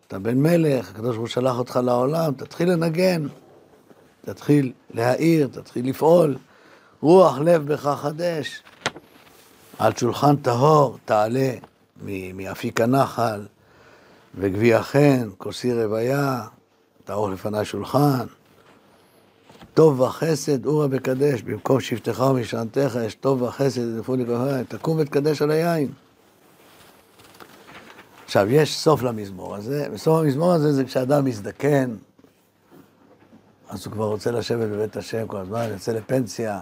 אתה 0.07 0.19
בן 0.19 0.37
מלך, 0.37 0.89
הקדוש 0.89 1.15
ברוך 1.15 1.19
הוא 1.19 1.27
שלח 1.27 1.59
אותך 1.59 1.79
לעולם, 1.83 2.33
תתחיל 2.33 2.71
לנגן, 2.71 3.27
תתחיל 4.25 4.71
להעיר, 4.93 5.47
תתחיל 5.51 5.89
לפעול, 5.89 6.37
רוח 7.01 7.39
לב 7.39 7.73
בך 7.73 7.95
חדש. 8.01 8.63
על 9.81 9.91
שולחן 9.97 10.35
טהור 10.35 10.97
תעלה 11.05 11.51
מאפיק 12.33 12.81
הנחל 12.81 13.45
וגביע 14.35 14.83
חן, 14.83 15.29
כוסי 15.37 15.73
רוויה, 15.73 16.47
תערוך 17.03 17.29
לפני 17.29 17.65
שולחן. 17.65 18.25
טוב 19.73 19.99
וחסד 19.99 20.65
אורה 20.65 20.87
בקדש, 20.87 21.41
במקום 21.41 21.79
שבטך 21.79 22.19
ומשענתך 22.19 22.97
יש 23.05 23.15
טוב 23.15 23.41
וחסד 23.41 23.81
ידפו 23.81 24.15
לגבי, 24.15 24.63
תקום 24.67 24.97
ותקדש 24.99 25.41
על 25.41 25.51
היין. 25.51 25.91
עכשיו, 28.25 28.49
יש 28.49 28.77
סוף 28.77 29.03
למזמור 29.03 29.55
הזה, 29.55 29.87
וסוף 29.93 30.19
המזמור 30.19 30.53
הזה 30.53 30.73
זה 30.73 30.85
כשאדם 30.85 31.25
מזדקן, 31.25 31.95
אז 33.69 33.85
הוא 33.85 33.93
כבר 33.93 34.05
רוצה 34.05 34.31
לשבת 34.31 34.69
בבית 34.69 34.97
השם 34.97 35.27
כל 35.27 35.37
הזמן, 35.37 35.67
יוצא 35.71 35.91
לפנסיה, 35.91 36.61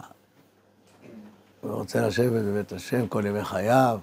הוא 1.62 1.72
רוצה 1.72 2.08
לשבת 2.08 2.41
בבית 2.41 2.72
השם 2.72 3.08
כל 3.08 3.24
ימי 3.26 3.43
חייו, 3.43 4.00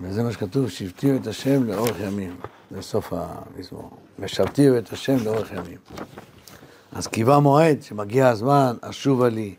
וזה 0.00 0.22
מה 0.22 0.32
שכתוב, 0.32 0.68
שבתי 0.68 1.16
את 1.16 1.26
השם 1.26 1.64
לאורך 1.64 2.00
ימים, 2.00 2.36
זה 2.70 2.82
סוף 2.82 3.12
המזמור. 3.12 3.90
ושבתי 4.18 4.78
את 4.78 4.92
השם 4.92 5.16
לאורך 5.24 5.52
ימים. 5.52 5.78
אז 6.92 7.06
קיווה 7.06 7.40
מועד, 7.40 7.82
שמגיע 7.82 8.28
הזמן, 8.28 8.76
אשובה 8.80 9.28
לי, 9.28 9.54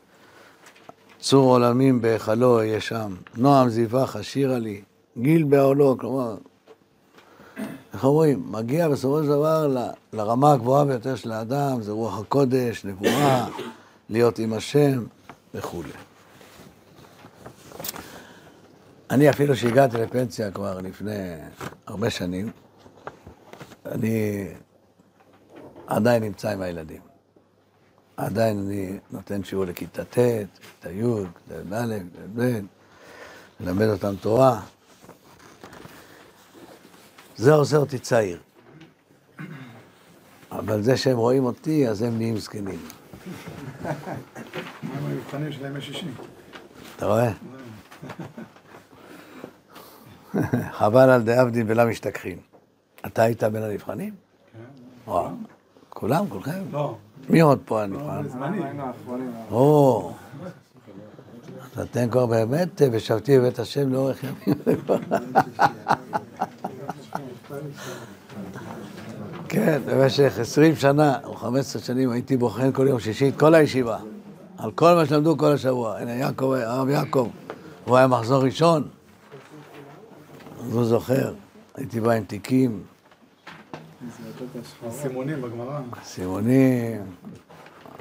צור 1.19 1.51
עולמים 1.51 2.01
בהיכלו 2.01 2.58
אהיה 2.60 2.82
שם, 2.82 3.15
נועם 3.36 3.69
זיווח 3.69 4.15
אשירה 4.15 4.60
לי, 4.60 4.82
גיל 5.17 5.43
בעולו, 5.43 5.97
כלומר, 5.99 6.36
איך 7.93 8.03
אומרים, 8.03 8.43
מגיע 8.51 8.89
בסופו 8.89 9.23
של 9.23 9.30
דבר 9.30 9.67
ל, 9.67 9.77
לרמה 10.13 10.51
הגבוהה 10.51 10.86
ביותר 10.86 11.15
של 11.15 11.32
האדם, 11.32 11.82
זה 11.82 11.91
רוח 11.91 12.19
הקודש, 12.19 12.86
נבואה, 12.86 13.47
להיות 14.10 14.39
עם 14.39 14.53
השם 14.53 15.03
וכולי. 15.53 16.06
אני 19.09 19.29
אפילו 19.29 19.55
שהגעתי 19.55 19.97
לפנסיה 19.97 20.51
כבר 20.51 20.81
לפני 20.81 21.35
הרבה 21.87 22.09
שנים, 22.09 22.51
אני 23.85 24.47
עדיין 25.87 26.23
נמצא 26.23 26.49
עם 26.49 26.61
הילדים. 26.61 27.01
עדיין 28.17 28.59
אני 28.59 28.99
נותן 29.11 29.43
שיעור 29.43 29.65
לכיתה 29.65 30.03
ט', 30.03 30.13
כיתה 30.13 30.91
י', 30.91 31.03
כיתה 31.47 31.61
ד', 31.61 32.01
ב', 32.35 32.59
מלמד 33.59 33.87
אותם 33.87 34.15
תורה. 34.21 34.61
זה 37.35 37.53
עושה 37.53 37.77
אותי 37.77 37.99
צעיר. 37.99 38.39
אבל 40.51 40.81
זה 40.81 40.97
שהם 40.97 41.17
רואים 41.17 41.45
אותי, 41.45 41.87
אז 41.87 42.01
הם 42.01 42.17
נהיים 42.17 42.37
זקנים. 42.37 42.79
מה 43.83 43.91
עם 44.83 45.05
המבחנים 45.05 45.51
של 45.51 45.65
ימי 45.65 45.81
שישי? 45.81 46.07
אתה 46.95 47.05
רואה? 47.05 47.31
חבל 50.78 51.10
על 51.10 51.23
דאבדין 51.23 51.65
ולא 51.69 51.86
משתכחין. 51.86 52.38
אתה 53.06 53.23
היית 53.23 53.43
בין 53.43 53.63
הנבחנים? 53.63 54.13
כן. 54.54 54.60
וואו. 55.12 55.30
כולם, 55.89 56.26
כולכם? 56.30 56.60
לא, 56.71 56.95
מי 57.30 57.39
עוד 57.39 57.60
פה 57.65 57.84
הנבחן? 57.84 58.28
זמני. 58.28 58.62
או, 59.52 60.12
אז 61.76 61.84
אתם 61.84 62.10
כבר 62.10 62.26
באמת 62.26 62.82
אה, 62.82 62.88
ושבתי 62.91 63.39
בבית 63.39 63.60
השם 63.60 63.93
לאורך 63.93 64.23
ימים. 64.23 64.58
כן, 69.50 69.82
במשך 69.86 70.39
עשרים 70.39 70.76
שנה 70.76 71.17
או 71.23 71.36
חמש 71.36 71.60
עשרה 71.60 71.82
שנים 71.82 72.12
הייתי 72.12 72.38
בוחן 72.38 72.71
כל 72.71 72.88
יום 72.88 73.00
שישי 73.00 73.30
את 73.30 73.39
כל 73.39 73.56
הישיבה, 73.56 73.97
על 74.58 74.71
כל 74.71 74.93
מה 74.95 75.06
שלמדו 75.06 75.38
כל 75.38 75.52
השבוע. 75.52 75.97
הנה 75.97 76.12
יעקב, 76.12 76.52
הרב 76.52 76.89
יעקב, 76.89 77.30
הוא 77.86 77.97
היה 77.97 78.08
מחזור 78.08 78.43
ראשון, 78.43 78.88
הוא 80.71 80.86
זוכר. 80.86 81.34
הייתי 81.75 82.01
בא 82.01 82.12
עם 82.12 82.23
תיקים, 82.23 82.84
סימונים 84.91 85.41
בגמרא. 85.41 85.80
סימונים. 86.03 87.01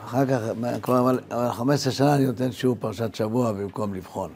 אחר 0.04 0.26
כך, 0.26 0.40
כבר 0.82 1.00
אבל 1.00 1.20
15 1.52 1.92
שנה 1.92 2.14
אני 2.14 2.26
נותן 2.26 2.52
שיעור 2.52 2.76
פרשת 2.80 3.14
שבוע 3.14 3.52
במקום 3.52 3.94
לבחון. 3.94 4.30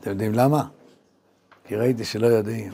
אתם 0.00 0.10
יודעים 0.10 0.32
למה? 0.34 0.64
כי 1.64 1.76
ראיתי 1.76 2.04
שלא 2.04 2.26
יודעים. 2.26 2.72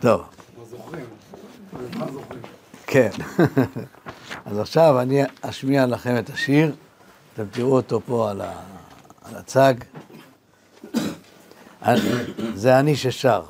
טוב, 0.00 0.22
לא 0.58 0.64
זוכרים. 0.64 1.06
כן. 2.86 3.10
אז 4.50 4.58
עכשיו 4.58 5.00
אני 5.00 5.22
אשמיע 5.40 5.86
לכם 5.86 6.18
את 6.18 6.30
השיר, 6.30 6.74
אתם 7.34 7.44
תראו 7.50 7.76
אותו 7.76 8.00
פה 8.06 8.30
על, 8.30 8.40
הצג. 9.24 9.74
זה 12.54 12.78
אני 12.78 12.96
ששר. 12.96 13.42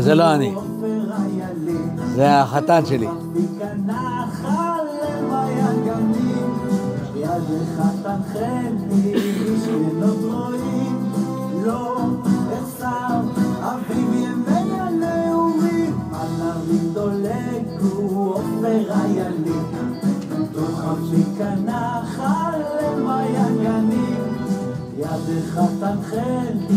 אה, 0.00 0.04
זה 0.04 0.14
לא 0.14 0.34
אני. 0.34 0.54
זה 2.14 2.40
החתן 2.40 2.86
שלי. 2.86 3.06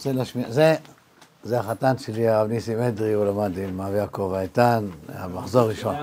רוצה 0.00 0.12
להשמיע, 0.12 0.50
זה, 0.50 0.74
זה 1.42 1.60
החתן 1.60 1.98
שלי, 1.98 2.28
הרב 2.28 2.48
ניסים 2.48 2.78
אדרי, 2.78 3.12
הוא 3.12 3.24
למד 3.24 3.58
עם 3.58 3.80
הרב 3.80 3.94
יעקב 3.94 4.32
האיתן, 4.36 4.86
היה 5.08 5.26
מחזור 5.26 5.68
ראשון. 5.68 5.94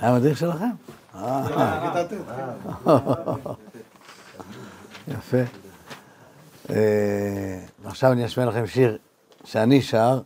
היה 0.00 0.14
מדריך 0.14 0.38
שלכם? 0.38 0.70
אה. 1.14 2.04
יפה. 5.08 5.36
אה, 6.70 7.60
ועכשיו 7.82 8.12
אני 8.12 8.26
אשמיע 8.26 8.46
לכם 8.46 8.66
שיר 8.66 8.98
שאני 9.44 9.82
שר, 9.82 10.20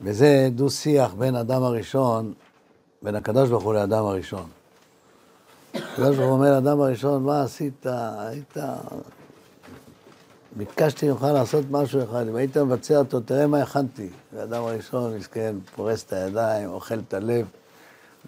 וזה 0.00 0.48
דו-שיח 0.54 1.14
בין 1.14 1.36
אדם 1.36 1.62
הראשון, 1.62 2.32
בין 3.02 3.14
הקדוש 3.14 3.50
ברוך 3.50 3.64
הוא 3.64 3.74
לאדם 3.74 4.04
הראשון. 4.04 4.46
הקדוש 5.74 6.16
ברוך 6.16 6.28
הוא 6.28 6.38
אומר 6.38 6.50
לאדם 6.50 6.80
הראשון, 6.80 7.22
מה 7.22 7.42
עשית? 7.42 7.86
היית... 8.18 8.56
ביקשתי 10.56 11.08
ממך 11.10 11.22
לעשות 11.22 11.64
משהו 11.70 12.02
אחד, 12.02 12.28
אם 12.28 12.36
היית 12.36 12.56
מבצע 12.56 12.98
אותו, 12.98 13.20
תראה 13.20 13.46
מה 13.46 13.62
הכנתי. 13.62 14.08
והאדם 14.32 14.62
הראשון, 14.62 15.16
מסכן, 15.16 15.56
פורס 15.74 16.04
את 16.04 16.12
הידיים, 16.12 16.70
אוכל 16.70 16.98
את 16.98 17.14
הלב, 17.14 17.46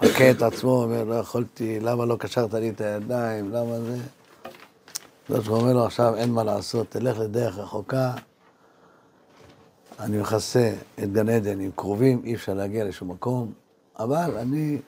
מכה 0.02 0.30
את 0.30 0.42
עצמו, 0.42 0.82
אומר, 0.82 1.04
לא 1.04 1.14
יכולתי, 1.14 1.80
למה 1.80 2.04
לא 2.04 2.16
קשרת 2.16 2.54
לי 2.54 2.70
את 2.70 2.80
הידיים, 2.80 3.52
למה 3.52 3.80
זה? 3.80 3.96
הקדוש 5.24 5.46
ברוך 5.46 5.48
הוא 5.48 5.58
אומר 5.58 5.72
לו, 5.72 5.84
עכשיו 5.84 6.14
אין 6.14 6.30
מה 6.30 6.44
לעשות, 6.44 6.86
תלך 6.90 7.18
לדרך 7.18 7.58
רחוקה, 7.58 8.12
אני 10.00 10.18
מכסה 10.18 10.72
את 11.02 11.12
גן 11.12 11.28
עדן 11.28 11.60
עם 11.60 11.70
כרובים, 11.76 12.22
אי 12.24 12.34
אפשר 12.34 12.54
להגיע 12.54 12.84
לשום 12.84 13.10
מקום, 13.10 13.52
אבל 13.98 14.36
אני 14.38 14.78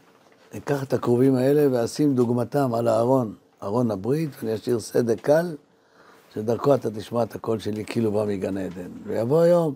אקח 0.57 0.83
את 0.83 0.93
הכרובים 0.93 1.35
האלה 1.35 1.67
ואשים 1.73 2.15
דוגמתם 2.15 2.75
על 2.75 2.89
הארון, 2.89 3.35
ארון 3.63 3.91
הברית, 3.91 4.31
ואני 4.43 4.55
אשאיר 4.55 4.81
סדק 4.81 5.21
קל, 5.21 5.55
שדרכו 6.35 6.75
אתה 6.75 6.91
תשמע 6.91 7.23
את 7.23 7.35
הקול 7.35 7.59
שלי 7.59 7.85
כאילו 7.85 8.13
בא 8.13 8.25
מגן 8.25 8.57
עדן. 8.57 8.91
ויבוא 9.05 9.43
היום, 9.43 9.75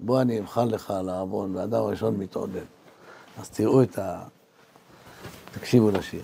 בוא 0.00 0.20
אני 0.20 0.38
אמחל 0.38 0.64
לך 0.64 0.90
על 0.90 1.08
הארון, 1.08 1.56
והאדם 1.56 1.82
הראשון 1.82 2.16
מתעודד. 2.16 2.64
אז 3.38 3.50
תראו 3.50 3.82
את 3.82 3.98
ה... 3.98 4.24
תקשיבו 5.52 5.90
לשיר. 5.90 6.22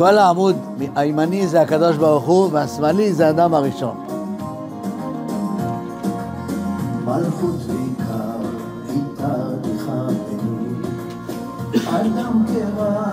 כל 0.00 0.18
העמוד 0.18 0.56
הימני 0.96 1.46
זה 1.46 1.60
הקדוש 1.60 1.96
ברוך 1.96 2.24
הוא, 2.24 2.48
והשמאלי 2.52 3.12
זה 3.12 3.26
האדם 3.26 3.54
הראשון. 3.54 3.96
מלכות 7.04 7.56
ועיקר, 7.66 8.38
בני. 8.88 9.00
אדם 11.88 12.44
קראתיך 12.46 13.09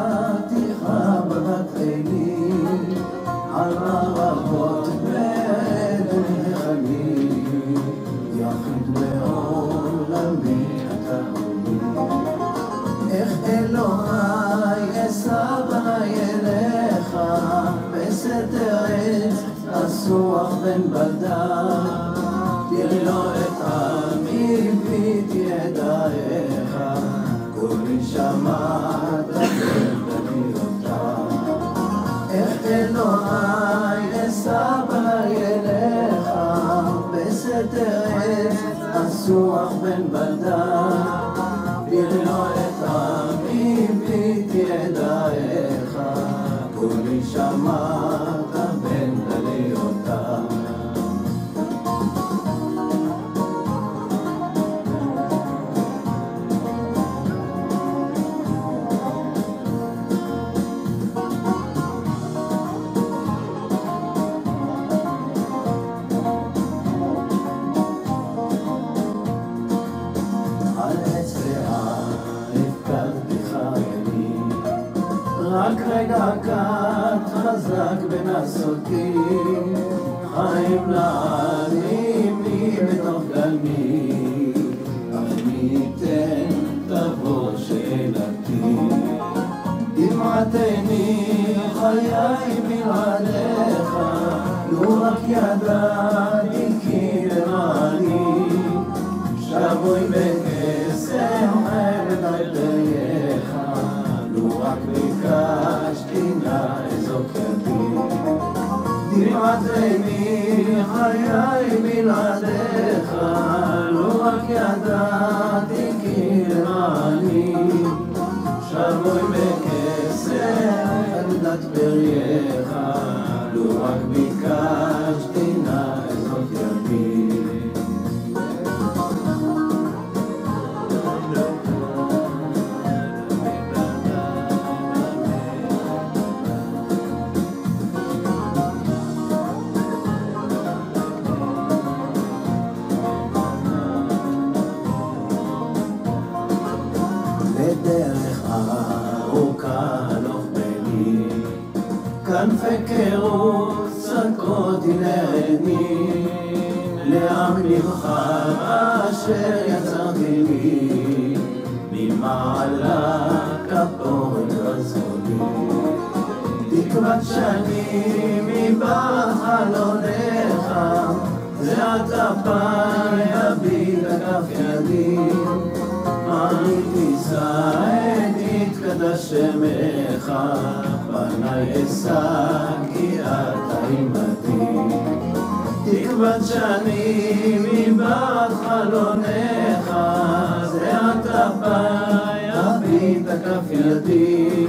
אגף 193.48 193.72
ידי. 193.72 194.68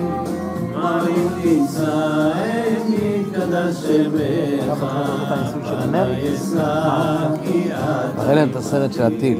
מעלים 0.72 1.28
תישא 1.42 2.30
את 2.32 2.82
יתקדש 2.88 3.74
שמך, 3.74 4.84
פניי 5.82 6.34
אשא 6.34 7.28
כי 7.44 7.64
אתה 7.72 8.08
מראה 8.16 8.34
להם 8.34 8.50
את 8.50 8.56
הסרט 8.56 8.92
של 8.92 9.02
הטיל. 9.02 9.38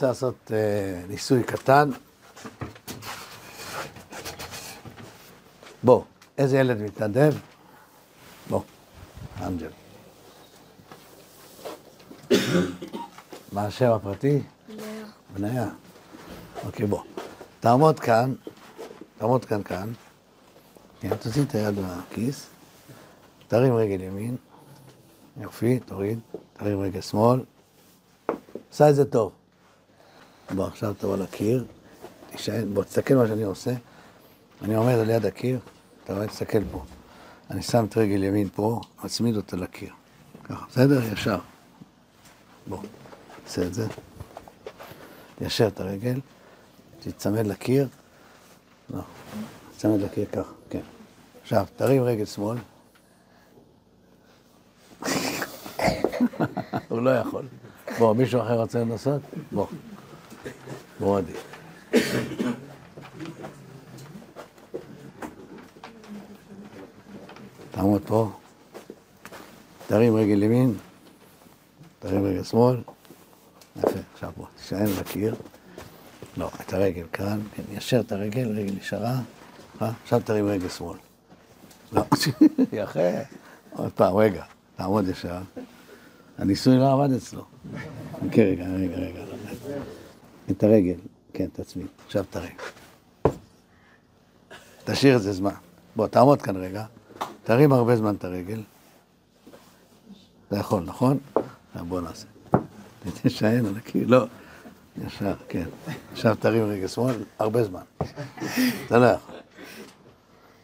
רוצה 0.00 0.08
לעשות 0.08 0.50
אה, 0.54 1.02
ניסוי 1.08 1.42
קטן. 1.42 1.90
בוא, 5.82 6.02
איזה 6.38 6.58
ילד 6.58 6.82
מתנדב? 6.82 7.34
בוא, 8.48 8.62
אנג'ל. 9.40 9.70
מה 13.52 13.66
השם 13.66 13.90
הפרטי? 13.90 14.42
בניה. 14.68 15.04
בניה. 15.34 15.68
אוקיי, 16.66 16.86
בוא. 16.86 17.02
תעמוד 17.60 18.00
כאן, 18.00 18.34
תעמוד 19.18 19.44
כאן 19.44 19.62
כאן. 19.62 19.92
כן, 21.00 21.16
תוציא 21.16 21.42
את 21.42 21.54
היד 21.54 21.74
מהכיס, 21.78 22.46
תרים 23.48 23.76
רגל 23.76 24.00
ימין, 24.00 24.36
יופי, 25.36 25.80
תוריד, 25.80 26.18
תרים 26.52 26.80
רגל 26.80 27.00
שמאל. 27.00 27.40
עשה 28.70 28.90
את 28.90 28.94
זה 28.94 29.04
טוב. 29.04 29.39
בוא, 30.54 30.66
עכשיו 30.66 30.94
תבוא 30.94 31.16
לקיר, 31.16 31.64
תישען, 32.30 32.74
בוא, 32.74 32.84
תסתכל 32.84 33.14
מה 33.14 33.26
שאני 33.26 33.42
עושה. 33.42 33.72
אני 34.62 34.74
עומד 34.74 34.94
על 34.94 35.10
יד 35.10 35.26
הקיר, 35.26 35.58
אתה 36.04 36.14
רואה, 36.14 36.26
תסתכל 36.26 36.62
פה. 36.72 36.84
אני 37.50 37.62
שם 37.62 37.84
את 37.84 37.96
רגל 37.96 38.24
ימין 38.24 38.48
פה, 38.54 38.80
מצמיד 39.04 39.36
אותה 39.36 39.56
לקיר. 39.56 39.92
ככה, 40.44 40.66
בסדר? 40.70 41.12
ישר. 41.12 41.38
בוא, 42.66 42.78
תעשה 43.44 43.62
את 43.62 43.74
זה. 43.74 43.86
תיישר 45.38 45.68
את 45.68 45.80
הרגל, 45.80 46.20
תצמד 47.00 47.46
לקיר. 47.46 47.88
לא, 48.90 49.00
תצמד 49.76 50.00
לקיר 50.00 50.24
ככה, 50.32 50.52
כן. 50.70 50.80
עכשיו, 51.42 51.66
תרים 51.76 52.02
רגל 52.02 52.24
שמאל. 52.24 52.58
הוא 56.88 57.02
לא 57.02 57.10
יכול. 57.10 57.44
בוא, 57.98 58.14
מישהו 58.14 58.40
אחר 58.40 58.60
רוצה 58.60 58.80
לנסות? 58.80 59.22
בוא. 59.52 59.66
בוא, 61.00 61.18
עדי. 61.18 61.32
תעמוד 67.70 68.02
פה, 68.06 68.30
תרים 69.86 70.16
רגל 70.16 70.42
ימין, 70.42 70.74
תרים 71.98 72.24
רגל 72.24 72.42
שמאל. 72.42 72.76
יפה, 73.76 73.98
עכשיו 74.14 74.30
בוא, 74.36 74.46
תישען 74.56 74.86
לקיר. 75.00 75.34
לא, 76.36 76.50
את 76.60 76.72
הרגל 76.72 77.06
כאן, 77.12 77.40
כן, 77.54 77.62
ישר 77.72 78.00
את 78.00 78.12
הרגל, 78.12 78.48
רגל 78.48 78.78
ישרה. 78.78 79.20
אה? 79.82 79.90
עכשיו 80.02 80.20
תרים 80.24 80.46
רגל 80.46 80.68
שמאל. 80.68 80.96
לא, 81.92 82.02
יפה. 82.72 83.00
עוד 83.72 83.92
פעם, 83.92 84.16
רגע, 84.16 84.44
תעמוד 84.76 85.08
ישר. 85.08 85.38
הניסוי 86.38 86.76
לא 86.76 86.92
עבד 86.92 87.12
אצלו. 87.12 87.44
כן, 88.30 88.42
רגע, 88.42 88.64
רגע, 88.64 88.96
רגע. 88.96 89.22
את 90.52 90.64
הרגל, 90.64 90.98
כן, 91.32 91.46
תצמיד. 91.52 91.86
עכשיו 92.06 92.24
את 92.30 92.36
הרגל. 92.36 92.54
תשאיר 94.84 95.16
את 95.16 95.22
זה 95.22 95.32
זמן. 95.32 95.54
בוא, 95.96 96.06
תעמוד 96.06 96.42
כאן 96.42 96.56
רגע. 96.56 96.84
תרים 97.44 97.72
הרבה 97.72 97.96
זמן 97.96 98.14
את 98.14 98.24
הרגל. 98.24 98.62
אתה 100.48 100.56
יכול, 100.58 100.82
נכון? 100.82 101.18
בוא 101.74 102.00
נעשה. 102.00 102.26
תשען 103.22 103.66
על 103.66 103.76
הקיר, 103.76 104.06
לא. 104.08 104.26
ישר, 105.06 105.34
כן. 105.48 105.64
עכשיו 106.12 106.36
תרים 106.40 106.64
רגל 106.64 106.86
שמאל, 106.86 107.24
הרבה 107.38 107.64
זמן. 107.64 107.82
אתה 108.86 108.98
לא 108.98 109.06
יכול. 109.06 109.34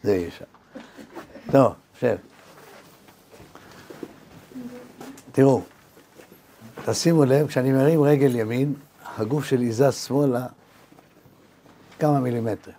זה 0.03 0.13
אי 0.13 0.27
אפשר. 0.27 0.45
טוב, 1.51 1.73
שב. 1.99 2.15
תראו, 5.31 5.61
תשימו 6.85 7.25
לב, 7.25 7.47
כשאני 7.47 7.71
מרים 7.71 8.01
רגל 8.01 8.35
ימין, 8.35 8.73
הגוף 9.17 9.45
שלי 9.45 9.71
זז 9.71 9.93
שמאלה 9.93 10.45
כמה 11.99 12.19
מילימטרים. 12.19 12.75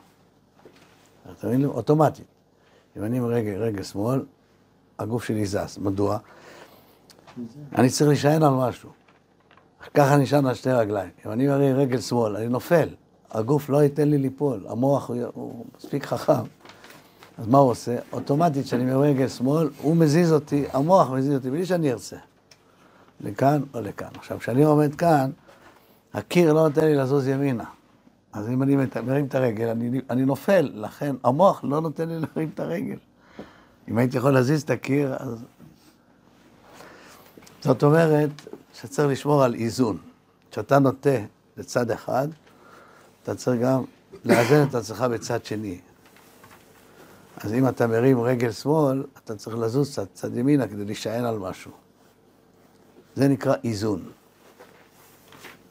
אתה 1.33 1.47
מבין? 1.47 1.65
אוטומטית. 1.65 2.25
אם 2.97 3.05
אני 3.05 3.21
מרגל 3.21 3.57
רגל 3.57 3.83
שמאל, 3.83 4.23
הגוף 4.99 5.25
שלי 5.25 5.47
זז. 5.47 5.79
מדוע? 5.79 6.19
אני 7.75 7.91
צריך 7.91 8.09
להישען 8.09 8.43
על 8.43 8.55
משהו. 8.55 8.91
ככה 9.95 10.17
נשען 10.17 10.47
על 10.47 10.55
שתי 10.55 10.73
רגליים. 10.73 11.11
אם 11.27 11.31
אני 11.31 11.47
מרים 11.47 11.77
רגל 11.77 12.01
שמאל, 12.01 12.37
אני 12.37 12.49
נופל. 12.49 12.89
הגוף 13.31 13.69
לא 13.69 13.83
ייתן 13.83 14.09
לי 14.09 14.19
ליפול. 14.19 14.67
המוח 14.69 15.09
הוא, 15.09 15.17
הוא 15.35 15.65
מספיק 15.79 16.05
חכם. 16.05 16.43
אז 17.39 17.47
מה 17.47 17.59
הוא 17.59 17.71
עושה? 17.71 17.97
אוטומטית, 18.13 18.65
כשאני 18.65 18.85
מרים 18.85 19.01
רגל 19.01 19.29
שמאל, 19.29 19.71
הוא 19.83 19.97
מזיז 19.97 20.33
אותי, 20.33 20.65
המוח 20.73 21.11
מזיז 21.11 21.35
אותי, 21.35 21.51
בלי 21.51 21.67
שאני 21.67 21.93
ארצה. 21.93 22.17
לכאן 23.21 23.63
או 23.75 23.81
לכאן. 23.81 24.09
עכשיו, 24.15 24.39
כשאני 24.39 24.63
עומד 24.63 24.95
כאן, 24.95 25.31
הקיר 26.19 26.53
לא 26.53 26.69
נותן 26.69 26.85
לי 26.85 26.95
לזוז 26.95 27.29
ימינה. 27.29 27.65
אז 28.33 28.49
אם 28.49 28.63
אני 28.63 28.77
מרים 28.77 29.25
את 29.25 29.35
הרגל, 29.35 29.69
אני, 29.69 30.01
אני 30.11 30.25
נופל, 30.25 30.71
לכן 30.75 31.17
המוח 31.25 31.65
לא 31.65 31.81
נותן 31.81 32.09
לי 32.09 32.15
להרים 32.19 32.51
את 32.55 32.61
הרגל. 32.61 32.97
אם 33.89 33.99
הייתי 33.99 34.17
יכול 34.17 34.31
להזיז 34.31 34.63
את 34.63 34.71
הקיר, 34.71 35.15
אז... 35.19 35.45
זאת 37.63 37.83
אומרת 37.83 38.31
שצריך 38.75 39.09
לשמור 39.09 39.45
על 39.45 39.55
איזון. 39.55 39.99
כשאתה 40.51 40.79
נוטה 40.79 41.19
לצד 41.57 41.91
אחד, 41.91 42.29
אתה 43.23 43.35
צריך 43.35 43.61
גם 43.61 43.85
לאזן 44.25 44.67
את 44.69 44.75
עצמך 44.75 45.01
בצד 45.01 45.45
שני. 45.45 45.81
אז 47.37 47.53
אם 47.53 47.69
אתה 47.69 47.87
מרים 47.87 48.21
רגל 48.21 48.53
שמאל, 48.53 49.05
אתה 49.25 49.37
צריך 49.37 49.57
לזוז 49.57 49.95
צד, 49.95 50.07
צד 50.15 50.37
ימינה 50.37 50.69
כדי 50.69 50.85
להישען 50.85 51.25
על 51.25 51.39
משהו. 51.39 51.71
זה 53.15 53.29
נקרא 53.29 53.55
איזון. 53.65 54.18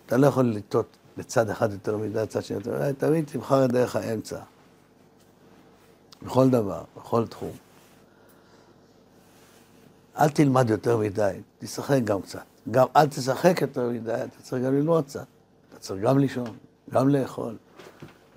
אתה 0.07 0.17
לא 0.17 0.27
יכול 0.27 0.45
לטעות 0.45 0.97
לצד 1.17 1.49
אחד 1.49 1.71
יותר 1.71 1.97
מדי, 1.97 2.19
לצד 2.19 2.43
שני 2.43 2.57
יותר 2.57 2.75
מדי, 2.75 2.93
תמיד 2.97 3.25
תבחר 3.25 3.65
את 3.65 3.71
דרך 3.71 3.95
האמצע. 3.95 4.39
בכל 6.23 6.49
דבר, 6.49 6.83
בכל 6.97 7.27
תחום. 7.27 7.51
אל 10.19 10.29
תלמד 10.29 10.69
יותר 10.69 10.97
מדי, 10.97 11.41
תשחק 11.59 11.99
גם 12.03 12.21
קצת. 12.21 12.43
גם 12.71 12.87
אל 12.95 13.07
תשחק 13.07 13.61
יותר 13.61 13.89
מדי, 13.89 14.13
אתה 14.13 14.41
צריך 14.43 14.65
גם 14.65 14.73
ללמוד 14.73 15.05
קצת. 15.05 15.25
אתה 15.69 15.79
צריך 15.79 16.03
גם 16.03 16.19
לישון, 16.19 16.57
גם 16.89 17.09
לאכול, 17.09 17.57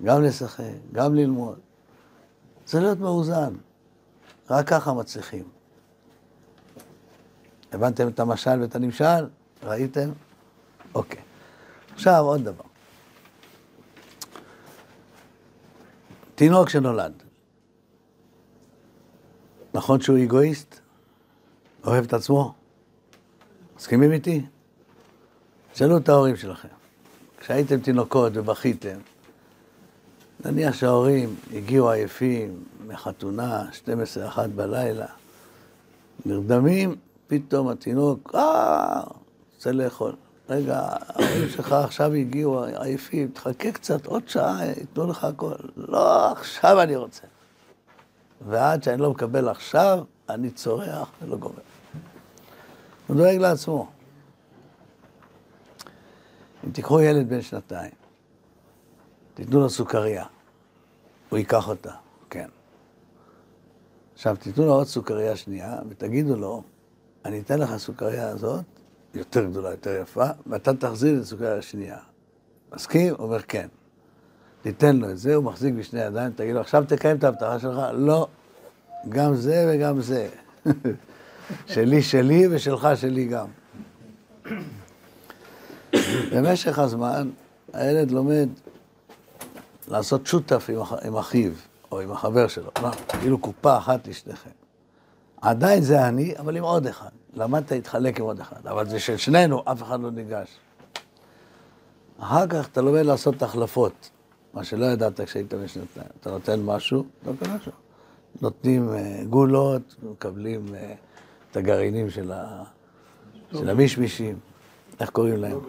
גם 0.03 0.23
לשחק, 0.23 0.63
גם 0.91 1.15
ללמוד. 1.15 1.59
צריך 2.65 2.83
להיות 2.83 2.99
מאוזן. 2.99 3.53
רק 4.49 4.67
ככה 4.67 4.93
מצליחים. 4.93 5.43
הבנתם 7.71 8.07
את 8.07 8.19
המשל 8.19 8.61
ואת 8.61 8.75
הנמשל? 8.75 9.27
ראיתם? 9.63 10.09
אוקיי. 10.95 11.30
עכשיו 11.93 12.23
עוד 12.23 12.43
דבר. 12.43 12.63
תינוק 16.35 16.69
שנולד, 16.69 17.23
נכון 19.73 20.01
שהוא 20.01 20.17
אגואיסט? 20.23 20.79
אוהב 21.83 22.05
את 22.05 22.13
עצמו? 22.13 22.53
מסכימים 23.77 24.11
איתי? 24.11 24.45
שאלו 25.73 25.97
את 25.97 26.09
ההורים 26.09 26.35
שלכם. 26.35 26.67
כשהייתם 27.37 27.79
תינוקות 27.79 28.31
ובכיתם, 28.35 28.97
נניח 30.45 30.75
שההורים 30.75 31.35
הגיעו 31.53 31.89
עייפים 31.89 32.63
מחתונה, 32.87 33.69
12-1 34.35 34.39
בלילה, 34.55 35.05
נרדמים, 36.25 36.95
פתאום 37.27 37.67
התינוק, 37.67 38.35
אה, 38.35 39.01
רוצה 39.55 39.71
לאכול. 39.71 40.15
רגע, 40.51 40.79
ההורים 40.79 41.49
שלך 41.49 41.71
עכשיו 41.71 42.13
הגיעו 42.13 42.63
עייפים, 42.63 43.27
תחכה 43.27 43.71
קצת, 43.71 44.05
עוד 44.05 44.29
שעה, 44.29 44.65
ייתנו 44.65 45.07
לך 45.07 45.23
הכל. 45.23 45.55
לא, 45.75 46.31
עכשיו 46.31 46.81
אני 46.81 46.95
רוצה. 46.95 47.23
ועד 48.47 48.83
שאני 48.83 49.01
לא 49.01 49.11
מקבל 49.11 49.49
עכשיו, 49.49 50.03
אני 50.29 50.51
צורח 50.51 51.11
ולא 51.21 51.37
גומר. 51.37 51.55
הוא 53.07 53.17
דואג 53.17 53.35
לעצמו. 53.35 53.87
אם 56.65 56.71
תיקחו 56.71 57.01
ילד 57.01 57.29
בן 57.29 57.41
שנתיים, 57.41 57.91
תיתנו 59.33 59.59
לו 59.59 59.69
סוכריה, 59.69 60.25
הוא 61.29 61.39
ייקח 61.39 61.67
אותה, 61.67 61.93
כן. 62.29 62.49
עכשיו, 64.13 64.35
תיתנו 64.39 64.65
לו 64.65 64.73
עוד 64.73 64.87
סוכריה 64.87 65.35
שנייה, 65.35 65.79
ותגידו 65.89 66.35
לו, 66.35 66.63
אני 67.25 67.39
אתן 67.39 67.59
לך 67.59 67.77
סוכריה 67.77 68.27
הזאת, 68.27 68.65
יותר 69.15 69.45
גדולה, 69.45 69.71
יותר 69.71 70.01
יפה, 70.01 70.25
ואתה 70.47 70.73
תחזיר 70.73 71.17
את 71.17 71.21
הסוכריה 71.21 71.57
השנייה. 71.57 71.97
מסכים? 72.73 73.13
אומר 73.19 73.41
כן. 73.41 73.67
תיתן 74.61 74.95
לו 74.95 75.09
את 75.09 75.17
זה, 75.17 75.35
הוא 75.35 75.43
מחזיק 75.43 75.73
בשני 75.73 76.01
ידיים, 76.01 76.31
תגיד 76.31 76.53
לו, 76.53 76.61
עכשיו 76.61 76.83
תקיים 76.87 77.17
את 77.17 77.23
ההבטחה 77.23 77.59
שלך? 77.59 77.77
לא, 77.93 78.27
גם 79.09 79.35
זה 79.35 79.73
וגם 79.73 80.01
זה. 80.01 80.29
שלי 81.73 82.01
שלי 82.01 82.47
ושלך 82.51 82.87
שלי 82.95 83.25
גם. 83.25 83.47
במשך 86.31 86.79
הזמן 86.79 87.29
הילד 87.73 88.11
לומד 88.11 88.49
לעשות 89.87 90.27
שותף 90.27 90.69
עם, 90.69 90.79
אח, 90.79 90.93
עם 90.93 91.17
אחיו 91.17 91.51
או 91.91 91.99
עם 91.99 92.11
החבר 92.11 92.47
שלו, 92.47 92.71
כאילו 93.21 93.37
קופה 93.37 93.77
אחת 93.77 94.07
לשניכם. 94.07 94.60
עדיין 95.41 95.81
זה 95.81 96.07
אני, 96.07 96.37
אבל 96.39 96.57
עם 96.57 96.63
עוד 96.63 96.87
אחד. 96.87 97.09
למדת 97.33 97.71
להתחלק 97.71 98.19
עם 98.19 98.25
עוד 98.25 98.39
אחד, 98.39 98.67
אבל 98.67 98.89
זה 98.89 98.99
של 98.99 99.17
שנינו, 99.17 99.63
אף 99.65 99.83
אחד 99.83 100.01
לא 100.01 100.11
ניגש. 100.11 100.47
אחר 102.19 102.47
כך 102.47 102.67
אתה 102.67 102.81
לומד 102.81 103.01
לעשות 103.05 103.41
החלפות, 103.41 104.09
מה 104.53 104.63
שלא 104.63 104.85
ידעת 104.85 105.21
כשהיית 105.21 105.53
בשנתיים. 105.53 106.07
אתה 106.19 106.31
נותן 106.31 106.59
משהו, 106.63 107.05
לא 107.25 107.31
קרה 107.39 107.57
שם. 107.59 107.71
נותנים 108.41 108.89
uh, 108.89 109.25
גולות, 109.25 109.95
מקבלים 110.11 110.65
uh, 110.67 110.77
את 111.51 111.57
הגרעינים 111.57 112.09
של, 112.09 112.31
ה... 112.31 112.63
של 113.51 113.69
המישמישים, 113.69 114.39
איך 114.99 115.09
קוראים 115.09 115.35
להם? 115.35 115.59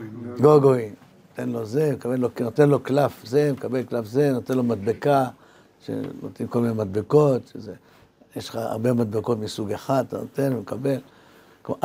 גוגואים. 0.40 0.94
נותן 1.30 1.48
לו 1.48 1.66
זה, 1.66 1.92
מקבל 1.92 2.16
לו, 2.16 2.28
נותן 2.40 2.68
לו 2.68 2.80
קלף 2.80 3.24
זה, 3.24 3.52
מקבל 3.52 3.82
קלף 3.82 4.04
זה, 4.06 4.32
נותן 4.32 4.54
לו 4.54 4.62
מדבקה, 4.62 5.24
שנותנים 5.80 6.48
כל 6.48 6.60
מיני 6.60 6.74
מדבקות, 6.74 7.42
שזה, 7.52 7.74
יש 8.36 8.48
לך 8.48 8.56
הרבה 8.56 8.92
מדבקות 8.92 9.38
מסוג 9.38 9.72
אחד, 9.72 10.04
אתה 10.08 10.18
נותן 10.18 10.52
ומקבל. 10.56 10.98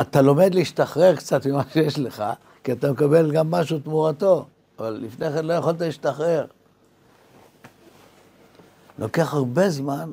אתה 0.00 0.22
לומד 0.22 0.54
להשתחרר 0.54 1.16
קצת 1.16 1.46
ממה 1.46 1.62
שיש 1.72 1.98
לך, 1.98 2.24
כי 2.64 2.72
אתה 2.72 2.92
מקבל 2.92 3.32
גם 3.32 3.50
משהו 3.50 3.78
תמורתו, 3.78 4.46
אבל 4.78 5.00
לפני 5.02 5.32
כן 5.32 5.44
לא 5.44 5.52
יכולת 5.52 5.80
להשתחרר. 5.80 6.46
לוקח 8.98 9.34
הרבה 9.34 9.70
זמן 9.70 10.10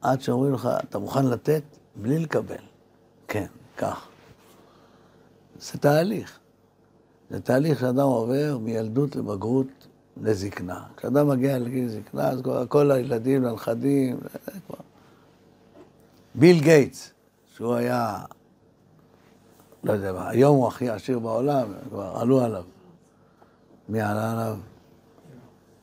עד 0.00 0.20
שאומרים 0.20 0.54
לך, 0.54 0.68
אתה 0.88 0.98
מוכן 0.98 1.26
לתת 1.26 1.62
בלי 1.96 2.18
לקבל. 2.18 2.56
כן, 3.28 3.46
כך. 3.76 4.08
זה 5.60 5.78
תהליך. 5.78 6.38
זה 7.30 7.40
תהליך 7.40 7.80
שאדם 7.80 7.98
עובר 7.98 8.58
מילדות 8.60 9.16
לבגרות 9.16 9.66
לזקנה. 10.22 10.82
כשאדם 10.96 11.28
מגיע 11.28 11.58
לגיל 11.58 11.88
זקנה, 11.88 12.28
אז 12.28 12.42
כל, 12.68 12.90
הילדים, 12.90 13.44
הנכדים, 13.44 14.20
כבר... 14.66 14.76
ביל 16.38 16.60
גייטס, 16.60 17.12
שהוא 17.54 17.74
היה, 17.74 18.18
לא 19.84 19.92
יודע 19.92 20.12
מה, 20.12 20.28
היום 20.28 20.56
הוא 20.56 20.68
הכי 20.68 20.90
עשיר 20.90 21.18
בעולם, 21.18 21.72
כבר 21.88 22.16
עלו 22.20 22.40
עליו. 22.40 22.64
מי 23.88 24.00
עלה 24.00 24.32
עליו? 24.32 24.56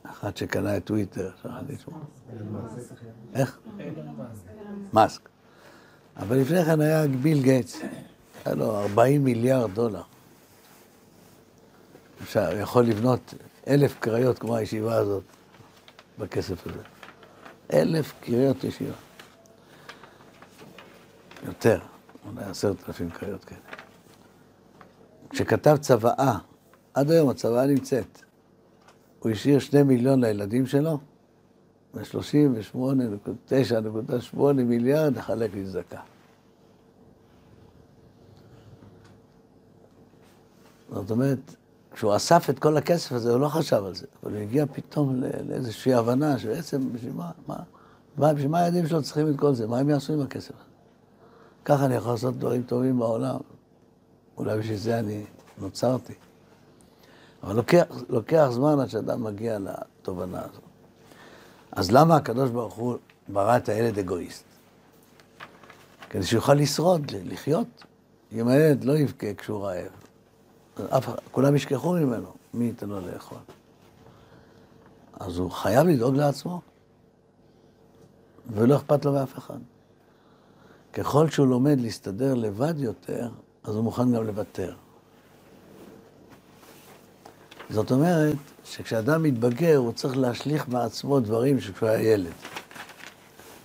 אחד 0.03 0.37
שקנה 0.37 0.77
את 0.77 0.85
טוויטר, 0.85 1.31
שכחתי 1.41 1.73
שמו. 1.73 1.99
איך? 3.33 3.59
מאסק. 4.93 5.29
אבל 6.17 6.37
לפני 6.37 6.65
כן 6.65 6.81
היה 6.81 7.07
ביל 7.07 7.41
גייטס, 7.41 7.79
היה 8.45 8.55
לו 8.55 8.79
40 8.79 9.23
מיליארד 9.23 9.73
דולר. 9.73 10.01
אפשר, 12.23 12.57
יכול 12.57 12.83
לבנות 12.83 13.33
אלף 13.67 13.99
קריות 13.99 14.39
כמו 14.39 14.55
הישיבה 14.55 14.95
הזאת 14.95 15.23
בכסף 16.19 16.67
הזה. 16.67 16.81
אלף 17.73 18.13
קריות 18.21 18.63
ישיבה. 18.63 19.04
יותר, 21.43 21.79
אולי 22.25 22.45
עשרת 22.45 22.77
אלפים 22.87 23.09
קריות 23.09 23.45
כאלה. 23.45 23.59
כשכתב 25.29 25.77
צוואה, 25.81 26.37
עד 26.93 27.11
היום 27.11 27.29
הצוואה 27.29 27.65
נמצאת. 27.65 28.21
הוא 29.19 29.31
השאיר 29.31 29.59
שני 29.59 29.83
מיליון 29.83 30.23
לילדים 30.23 30.67
שלו, 30.67 30.99
ו-38.9.8 31.93 34.53
מיליארד 34.53 35.17
לחלק 35.17 35.51
לצדקה. 35.55 35.99
זאת 40.89 41.11
אומרת, 41.11 41.55
כשהוא 41.93 42.15
אסף 42.15 42.49
את 42.49 42.59
כל 42.59 42.77
הכסף 42.77 43.11
הזה, 43.11 43.31
הוא 43.31 43.39
לא 43.39 43.47
חשב 43.47 43.83
על 43.85 43.95
זה, 43.95 44.05
אבל 44.23 44.33
הוא 44.33 44.41
הגיע 44.41 44.65
פתאום 44.65 45.21
לאיזושהי 45.49 45.93
הבנה 45.93 46.39
שבעצם, 46.39 46.93
בשביל 46.93 47.13
מה, 47.13 47.31
מה, 48.17 48.33
בשביל 48.33 48.51
מה 48.51 48.59
הילדים 48.59 48.87
שלו 48.87 49.03
צריכים 49.03 49.29
את 49.29 49.39
כל 49.39 49.53
זה? 49.53 49.67
מה 49.67 49.77
הם 49.77 49.89
יעשו 49.89 50.13
עם 50.13 50.21
הכסף 50.21 50.51
הזה? 50.51 50.74
ככה 51.65 51.85
אני 51.85 51.95
יכול 51.95 52.11
לעשות 52.11 52.37
דברים 52.37 52.63
טובים 52.63 52.99
בעולם. 52.99 53.37
אולי 54.37 54.57
בשביל 54.59 54.77
זה 54.77 54.99
אני 54.99 55.23
נוצרתי. 55.57 56.13
אבל 57.43 57.55
לוקח, 57.55 57.83
לוקח 58.09 58.47
זמן 58.51 58.79
עד 58.79 58.89
שאדם 58.89 59.23
מגיע 59.23 59.57
לתובנה 59.59 60.39
הזאת. 60.39 60.63
אז 61.71 61.91
למה 61.91 62.15
הקדוש 62.15 62.49
ברוך 62.49 62.73
הוא 62.73 62.97
ברא 63.27 63.57
את 63.57 63.69
הילד 63.69 63.99
אגואיסט? 63.99 64.43
כדי 66.09 66.23
שיוכל 66.23 66.53
לשרוד, 66.53 67.11
לחיות. 67.23 67.83
אם 68.31 68.47
הילד 68.47 68.83
לא 68.83 68.97
יבכה 68.97 69.33
כשהוא 69.33 69.65
רעב, 69.65 69.91
אף, 70.97 71.09
כולם 71.31 71.55
ישכחו 71.55 71.93
ממנו, 71.93 72.33
מי 72.53 72.65
ייתן 72.65 72.89
לו 72.89 72.99
לאכול? 72.99 73.37
אז 75.19 75.37
הוא 75.37 75.51
חייב 75.51 75.87
לדאוג 75.87 76.15
לעצמו, 76.15 76.61
ולא 78.49 78.75
אכפת 78.75 79.05
לו 79.05 79.13
מאף 79.13 79.37
אחד. 79.37 79.59
ככל 80.95 81.29
שהוא 81.29 81.47
לומד 81.47 81.79
להסתדר 81.81 82.33
לבד 82.33 82.73
יותר, 82.77 83.29
אז 83.63 83.75
הוא 83.75 83.83
מוכן 83.83 84.11
גם 84.15 84.23
לוותר. 84.23 84.75
זאת 87.69 87.91
אומרת, 87.91 88.35
שכשאדם 88.63 89.23
מתבגר, 89.23 89.77
הוא 89.77 89.91
צריך 89.91 90.17
להשליך 90.17 90.69
מעצמו 90.69 91.19
דברים 91.19 91.59
שכשהוא 91.59 91.89
היה 91.89 92.13
ילד. 92.13 92.33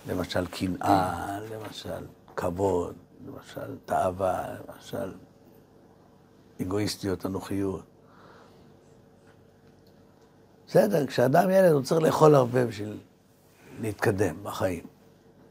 למשל 0.07 0.47
קנאה, 0.47 1.39
למשל 1.51 2.05
כבוד, 2.35 2.95
למשל 3.27 3.75
תאווה, 3.85 4.55
למשל 4.67 5.11
אגואיסטיות, 6.61 7.25
אנוכיות. 7.25 7.83
בסדר, 10.67 11.07
כשאדם 11.07 11.49
ילד 11.49 11.71
הוא 11.71 11.81
צריך 11.81 12.01
לאכול 12.01 12.35
הרבה 12.35 12.65
בשביל 12.65 12.97
להתקדם 13.81 14.43
בחיים. 14.43 14.83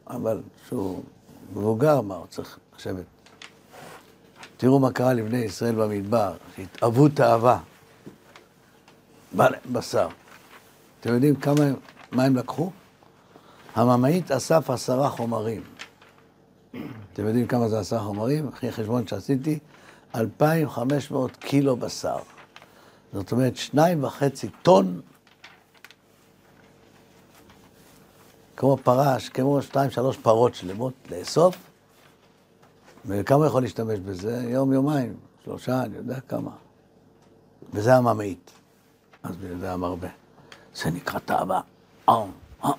אבל 0.07 0.43
כשהוא 0.65 1.03
מבוגר, 1.53 2.01
מה, 2.01 2.15
הוא 2.15 2.27
צריך 2.27 2.59
לשבת. 2.77 3.05
תראו 4.57 4.79
מה 4.79 4.93
קרה 4.93 5.13
לבני 5.13 5.39
ישראל 5.39 5.75
במדבר, 5.75 6.33
שהתאוו 6.57 7.09
תאווה. 7.09 7.59
בשר. 9.73 10.09
אתם 11.01 11.15
יודעים 11.15 11.37
כמה, 11.37 11.65
מה 12.13 12.25
הם 12.25 12.37
לקחו? 12.37 12.71
הממאית 13.75 14.31
אסף 14.31 14.71
עשרה 14.71 15.11
חומרים. 15.11 15.63
אתם 17.13 17.27
יודעים 17.27 17.47
כמה 17.47 17.69
זה 17.69 17.79
עשה 17.79 17.99
חומרים? 17.99 18.49
אחרי 18.49 18.73
חשבון 18.73 19.07
שעשיתי, 19.07 19.59
2,500 20.15 21.37
קילו 21.37 21.77
בשר. 21.77 22.17
זאת 23.13 23.33
אומרת, 23.33 23.57
שניים 23.57 24.05
וחצי 24.05 24.49
טון, 24.63 25.01
כמו 28.61 28.77
פרש, 28.77 29.29
כמו 29.29 29.63
שתיים, 29.63 29.91
שלוש 29.91 30.17
פרות 30.17 30.55
שלמות 30.55 30.93
לאסוף, 31.11 31.57
וכמה 33.07 33.47
יכול 33.47 33.63
להשתמש 33.63 33.99
בזה? 33.99 34.43
יום, 34.49 34.73
יומיים, 34.73 35.15
שלושה, 35.45 35.83
אני 35.83 35.97
יודע 35.97 36.21
כמה. 36.21 36.51
וזה 37.73 37.97
הממעיט. 37.97 38.51
אז 39.23 39.35
זה 39.61 39.73
המרבה. 39.73 40.09
זה 40.75 40.91
נקרא 40.91 41.19
תאווה. 41.19 41.61
עם, 42.09 42.31
עם. 42.65 42.73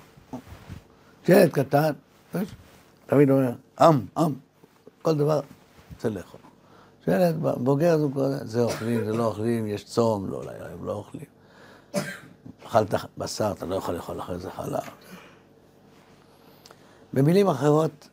שלט 1.26 1.52
קטן, 1.52 1.92
תמיד 3.06 3.30
אומר, 3.30 3.52
עם, 3.80 4.06
עם, 4.18 4.34
כל 5.02 5.14
דבר 5.14 5.40
רוצה 5.94 6.08
לאכול. 6.08 6.40
שלט 7.04 7.34
בוגר 7.56 7.98
זה 7.98 8.44
זה 8.44 8.62
אוכלים, 8.62 9.04
זה 9.04 9.12
לא 9.12 9.24
אוכלים, 9.24 9.66
יש 9.66 9.84
צום, 9.84 10.30
לא, 10.30 10.42
הם 10.72 10.84
לא 10.84 10.92
אוכלים. 10.92 11.26
אכלת 12.66 12.94
בשר, 13.18 13.52
אתה 13.52 13.66
לא 13.66 13.74
יכול 13.74 13.94
לאכול 13.94 14.20
אחרי 14.20 14.38
זה 14.38 14.50
חלב. 14.50 15.01
במילים 17.12 17.48
אחרות, 17.48 18.08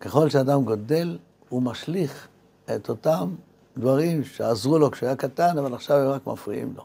ככל 0.00 0.28
שאדם 0.28 0.64
גודל, 0.64 1.18
הוא 1.48 1.62
משליך 1.62 2.28
את 2.76 2.88
אותם 2.88 3.34
דברים 3.76 4.24
שעזרו 4.24 4.78
לו 4.78 4.90
כשהיה 4.90 5.16
קטן, 5.16 5.58
אבל 5.58 5.74
עכשיו 5.74 5.96
הם 5.96 6.08
רק 6.08 6.26
מפריעים 6.26 6.72
לו. 6.76 6.84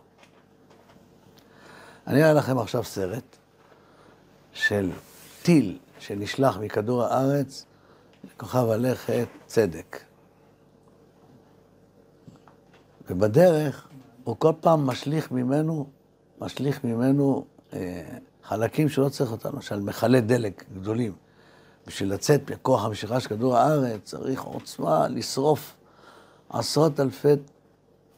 אני 2.08 2.24
אראה 2.24 2.34
לכם 2.34 2.58
עכשיו 2.58 2.84
סרט 2.84 3.38
של 4.54 4.92
טיל 5.44 5.78
שנשלח 6.00 6.58
מכדור 6.58 7.04
הארץ 7.04 7.66
לכוכב 8.24 8.70
הלכת 8.70 9.28
צדק. 9.46 10.00
ובדרך 13.10 13.88
הוא 14.24 14.36
כל 14.40 14.54
פעם 14.62 14.88
משליך 14.88 15.32
ממנו, 15.32 15.90
משליך 16.42 16.84
ממנו 16.84 17.46
אה, 17.74 18.04
חלקים 18.44 18.90
שלא 18.90 19.10
צריך 19.10 19.32
אותם, 19.32 19.50
למשל 19.54 19.80
מכלי 19.80 20.22
דלק 20.22 20.64
גדולים. 20.74 21.14
בשביל 21.92 22.14
לצאת 22.14 22.52
מכוח 22.52 22.86
המשיכה 22.86 23.20
של 23.20 23.30
כדור 23.30 23.58
הארץ 23.58 24.02
צריך 24.04 24.42
עוצמה 24.42 25.08
לשרוף 25.08 25.74
עשרות 26.50 27.00
אלפי 27.00 27.34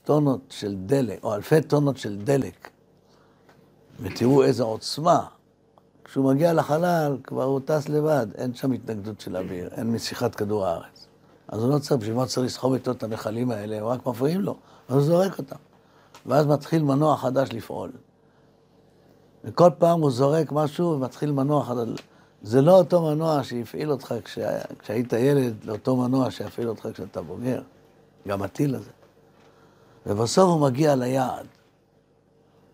טונות 0.04 0.40
של 0.50 0.76
דלק, 0.86 1.24
או 1.24 1.36
אלפי 1.36 1.62
טונות 1.62 1.98
של 1.98 2.18
דלק. 2.18 2.70
ותראו 4.00 4.44
איזו 4.44 4.66
עוצמה. 4.66 5.26
כשהוא 6.04 6.34
מגיע 6.34 6.54
לחלל, 6.54 7.18
כבר 7.24 7.44
הוא 7.44 7.60
טס 7.66 7.90
לבד, 7.90 8.28
אין 8.36 8.54
שם 8.54 8.72
התנגדות 8.72 9.22
של 9.22 9.38
אוויר, 9.38 9.70
אין 9.72 9.92
משיכת 9.92 10.36
כדור 10.36 10.66
הארץ. 10.66 11.08
אז 11.48 11.64
הוא 11.64 11.74
לא 11.74 11.80
צריך, 11.80 12.02
בשביל 12.02 12.16
מה 12.16 12.26
צריך 12.26 12.46
לסחוב 12.46 12.74
איתו 12.74 12.92
את 12.92 13.04
המכלים 13.04 13.52
האלה, 13.52 13.78
הם 13.78 13.86
רק 13.86 14.06
מפריעים 14.06 14.42
לו, 14.42 14.56
אז 14.88 14.96
הוא 14.96 15.04
זורק 15.04 15.38
אותם. 15.38 15.56
ואז 16.26 16.46
מתחיל 16.46 16.84
מנוע 16.84 17.18
חדש 17.18 17.50
לפעול. 17.54 17.92
וכל 19.44 19.70
פעם 19.78 20.02
הוא 20.02 20.12
זורק 20.12 20.52
משהו 20.52 20.92
ומתחיל 20.92 21.32
מנוע 21.32 21.64
חדש. 21.64 22.00
זה 22.44 22.62
לא 22.62 22.78
אותו 22.78 23.02
מנוע 23.02 23.44
שהפעיל 23.44 23.92
אותך 23.92 24.16
כשה... 24.24 24.60
כשהיית 24.80 25.14
ילד, 25.14 25.54
לאותו 25.64 25.96
מנוע 25.96 26.32
שיפעיל 26.32 26.70
אותך 26.70 26.88
כשאתה 26.94 27.22
בוגר. 27.22 27.62
גם 28.28 28.42
הטיל 28.42 28.76
הזה. 28.76 28.90
ובסוף 30.06 30.50
הוא 30.50 30.62
מגיע 30.62 30.96
ליעד. 30.96 31.46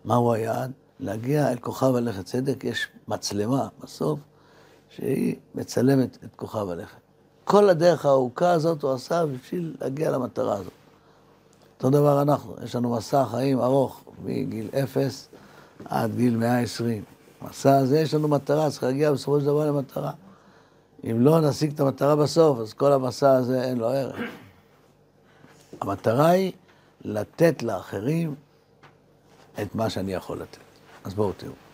מהו 0.05 0.33
היעד? 0.33 0.71
להגיע 0.99 1.51
אל 1.51 1.57
כוכב 1.59 1.95
הלכת 1.95 2.25
צדק, 2.25 2.63
יש 2.63 2.87
מצלמה 3.07 3.67
בסוף, 3.83 4.19
שהיא 4.89 5.35
מצלמת 5.55 6.17
את 6.23 6.35
כוכב 6.35 6.69
הלכת. 6.69 6.97
כל 7.43 7.69
הדרך 7.69 8.05
הארוכה 8.05 8.51
הזאת 8.51 8.83
הוא 8.83 8.91
עשה 8.91 9.25
בשביל 9.25 9.75
להגיע 9.81 10.11
למטרה 10.11 10.53
הזאת. 10.53 10.71
אותו 11.77 11.89
דבר 11.89 12.21
אנחנו, 12.21 12.55
יש 12.63 12.75
לנו 12.75 12.95
מסע 12.95 13.25
חיים 13.25 13.59
ארוך, 13.59 14.03
מגיל 14.23 14.69
אפס 14.83 15.27
עד 15.85 16.15
גיל 16.15 16.37
120. 16.37 17.03
מסע 17.41 17.77
הזה 17.77 17.99
יש 17.99 18.13
לנו 18.13 18.27
מטרה, 18.27 18.71
צריך 18.71 18.83
להגיע 18.83 19.11
בסופו 19.11 19.39
של 19.39 19.45
דבר 19.45 19.67
למטרה. 19.67 20.11
אם 21.03 21.21
לא 21.21 21.41
נשיג 21.41 21.73
את 21.73 21.79
המטרה 21.79 22.15
בסוף, 22.15 22.59
אז 22.59 22.73
כל 22.73 22.91
המסע 22.91 23.31
הזה 23.31 23.63
אין 23.63 23.77
לו 23.77 23.89
ערך. 23.89 24.19
המטרה 25.81 26.29
היא 26.29 26.51
לתת 27.01 27.63
לאחרים 27.63 28.35
את 29.61 29.75
מה 29.75 29.89
שאני 29.89 30.13
יכול 30.13 30.41
לתת. 30.41 30.57
אז 31.03 31.13
בואו 31.13 31.33
תראו. 31.33 31.68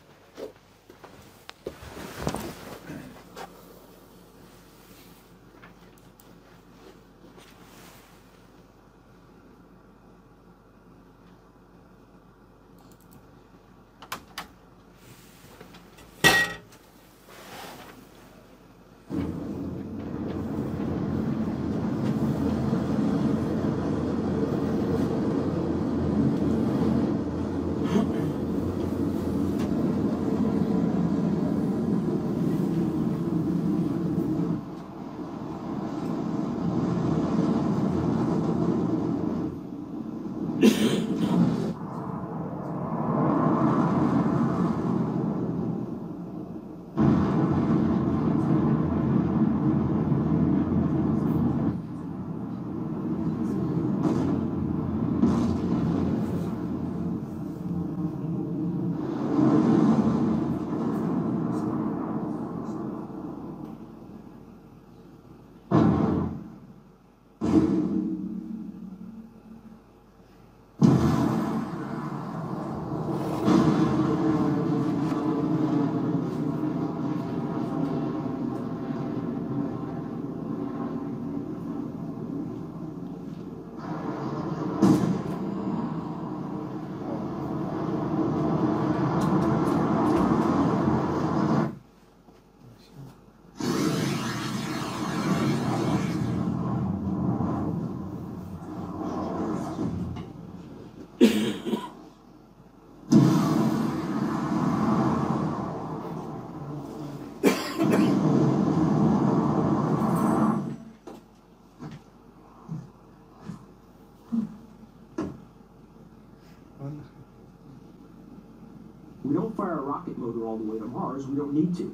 Mars. 121.00 121.22
We 121.30 121.36
don't 121.42 121.56
need 121.62 121.72
to. 121.80 121.88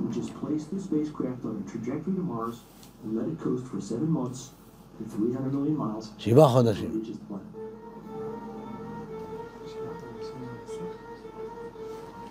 We 0.00 0.06
just 0.20 0.32
place 0.40 0.64
the 0.72 0.80
spacecraft 0.88 1.40
on 1.48 1.54
a 1.62 1.70
trajectory 1.72 2.14
to 2.20 2.24
Mars 2.32 2.56
and 3.02 3.08
let 3.18 3.26
it 3.32 3.38
coast 3.46 3.64
for 3.70 3.78
seven 3.92 4.10
months 4.18 4.40
and 4.98 5.06
300 5.10 5.54
million 5.54 5.76
miles 5.76 6.10
שבעה 6.18 6.48
חודשים. 6.48 7.02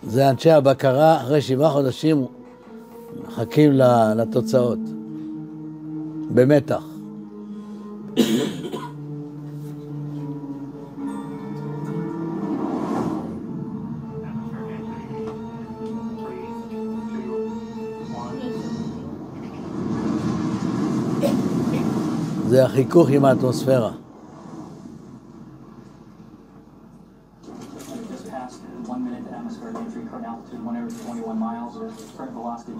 זה 0.04 0.30
אנשי 0.30 0.52
הבקרה, 0.52 1.22
אחרי 1.22 1.42
שבעה 1.42 1.72
חודשים 1.72 2.26
מחכים 3.28 3.72
לתוצאות. 4.16 4.80
במתח. 6.34 6.89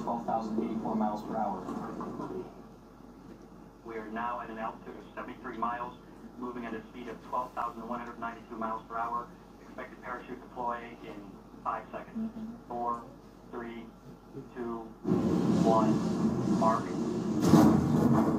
12,084 0.04 0.96
miles 0.96 1.24
per 1.24 1.38
hour. 1.38 1.62
We 3.86 3.96
are 3.96 4.08
now 4.12 4.42
at 4.42 4.50
an 4.50 4.58
altitude 4.58 4.96
of 4.98 5.06
73 5.16 5.58
miles, 5.58 5.94
moving 6.40 6.66
at 6.66 6.74
a 6.74 6.82
speed 6.92 7.08
of 7.08 7.16
12,192 7.30 8.56
miles 8.56 8.82
per 8.90 8.98
hour. 8.98 9.28
Expected 9.62 10.02
parachute 10.04 10.42
deploy 10.42 10.78
in 11.04 11.16
five 11.64 11.84
seconds. 11.92 12.32
Four, 12.68 13.02
three, 13.52 13.86
two, 14.56 14.80
one, 15.64 15.94
mark. 16.60 18.39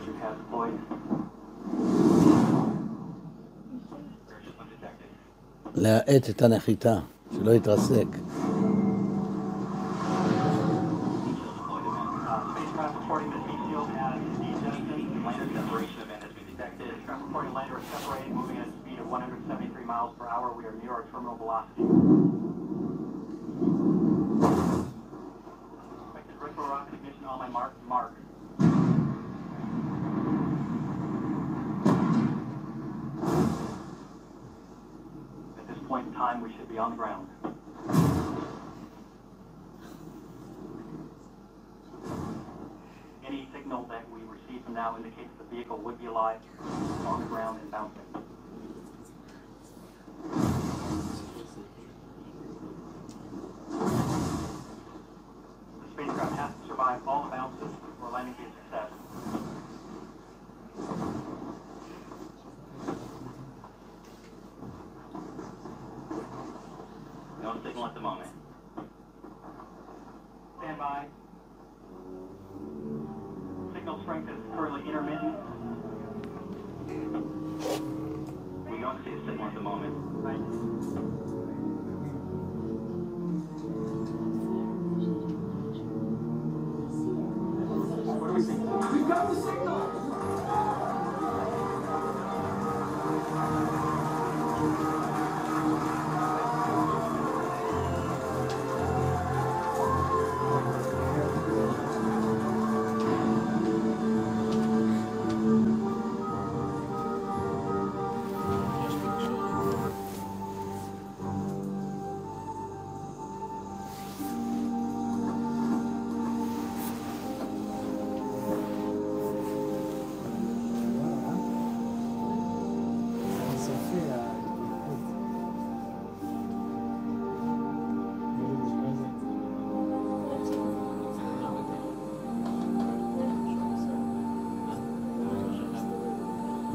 Parachute 0.00 0.20
has 0.22 0.36
deployed. 0.38 0.78
להאט 5.74 6.30
את 6.30 6.42
הנחיתה, 6.42 6.98
שלא 7.34 7.50
יתרסק. 7.50 8.06
Time, 36.30 36.42
we 36.42 36.52
should 36.56 36.68
be 36.68 36.78
on 36.78 36.90
the 36.90 36.96
ground. 36.96 37.28
Any 43.26 43.48
signal 43.52 43.84
that 43.90 44.08
we 44.10 44.20
receive 44.22 44.64
from 44.64 44.74
now 44.74 44.96
indicates 44.96 45.30
the 45.38 45.56
vehicle 45.56 45.78
would 45.78 45.98
be 46.00 46.06
alive, 46.06 46.40
on 47.06 47.20
the 47.20 47.26
ground 47.26 47.60
and 47.60 47.70
bouncing. 47.70 48.09
something 67.72 67.82
want 67.82 67.94
them. 67.94 68.09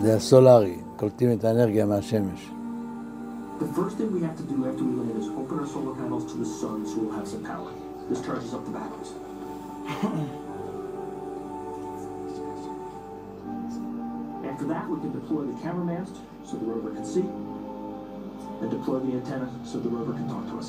זה 0.04 0.16
הסולארי, 0.16 0.76
קולטים 0.96 1.32
את 1.32 1.44
האנרגיה 1.44 1.86
מהשמש. 1.86 2.50
The 3.60 3.66
first 3.78 3.98
thing 3.98 4.10
we 4.12 4.22
have 4.22 4.36
to 4.40 4.46
do 4.52 4.56
after 4.68 4.84
we 4.88 4.92
land 5.00 5.16
is 5.22 5.28
open 5.40 5.58
our 5.60 5.66
solar 5.66 5.94
panels 6.00 6.24
to 6.32 6.36
the 6.42 6.48
sun 6.60 6.78
so 6.86 6.94
we'll 7.00 7.16
have 7.18 7.28
some 7.28 7.44
power. 7.44 7.70
This 8.08 8.20
charges 8.26 8.54
up 8.54 8.64
the 8.64 8.72
batteries. 8.78 9.10
After 14.50 14.66
that, 14.72 14.84
we 14.90 14.96
can 15.02 15.12
deploy 15.20 15.42
the 15.52 15.56
camera 15.64 15.84
mast 15.92 16.16
so 16.46 16.52
the 16.56 16.66
rover 16.72 16.90
can 16.96 17.04
see, 17.04 17.26
and 18.60 18.68
deploy 18.70 18.98
the 19.06 19.12
antenna 19.18 19.48
so 19.70 19.78
the 19.78 19.90
rover 19.96 20.12
can 20.18 20.26
talk 20.34 20.44
to 20.50 20.56
us. 20.62 20.68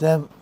זהו, 0.00 0.10
ראיתם? 0.10 0.35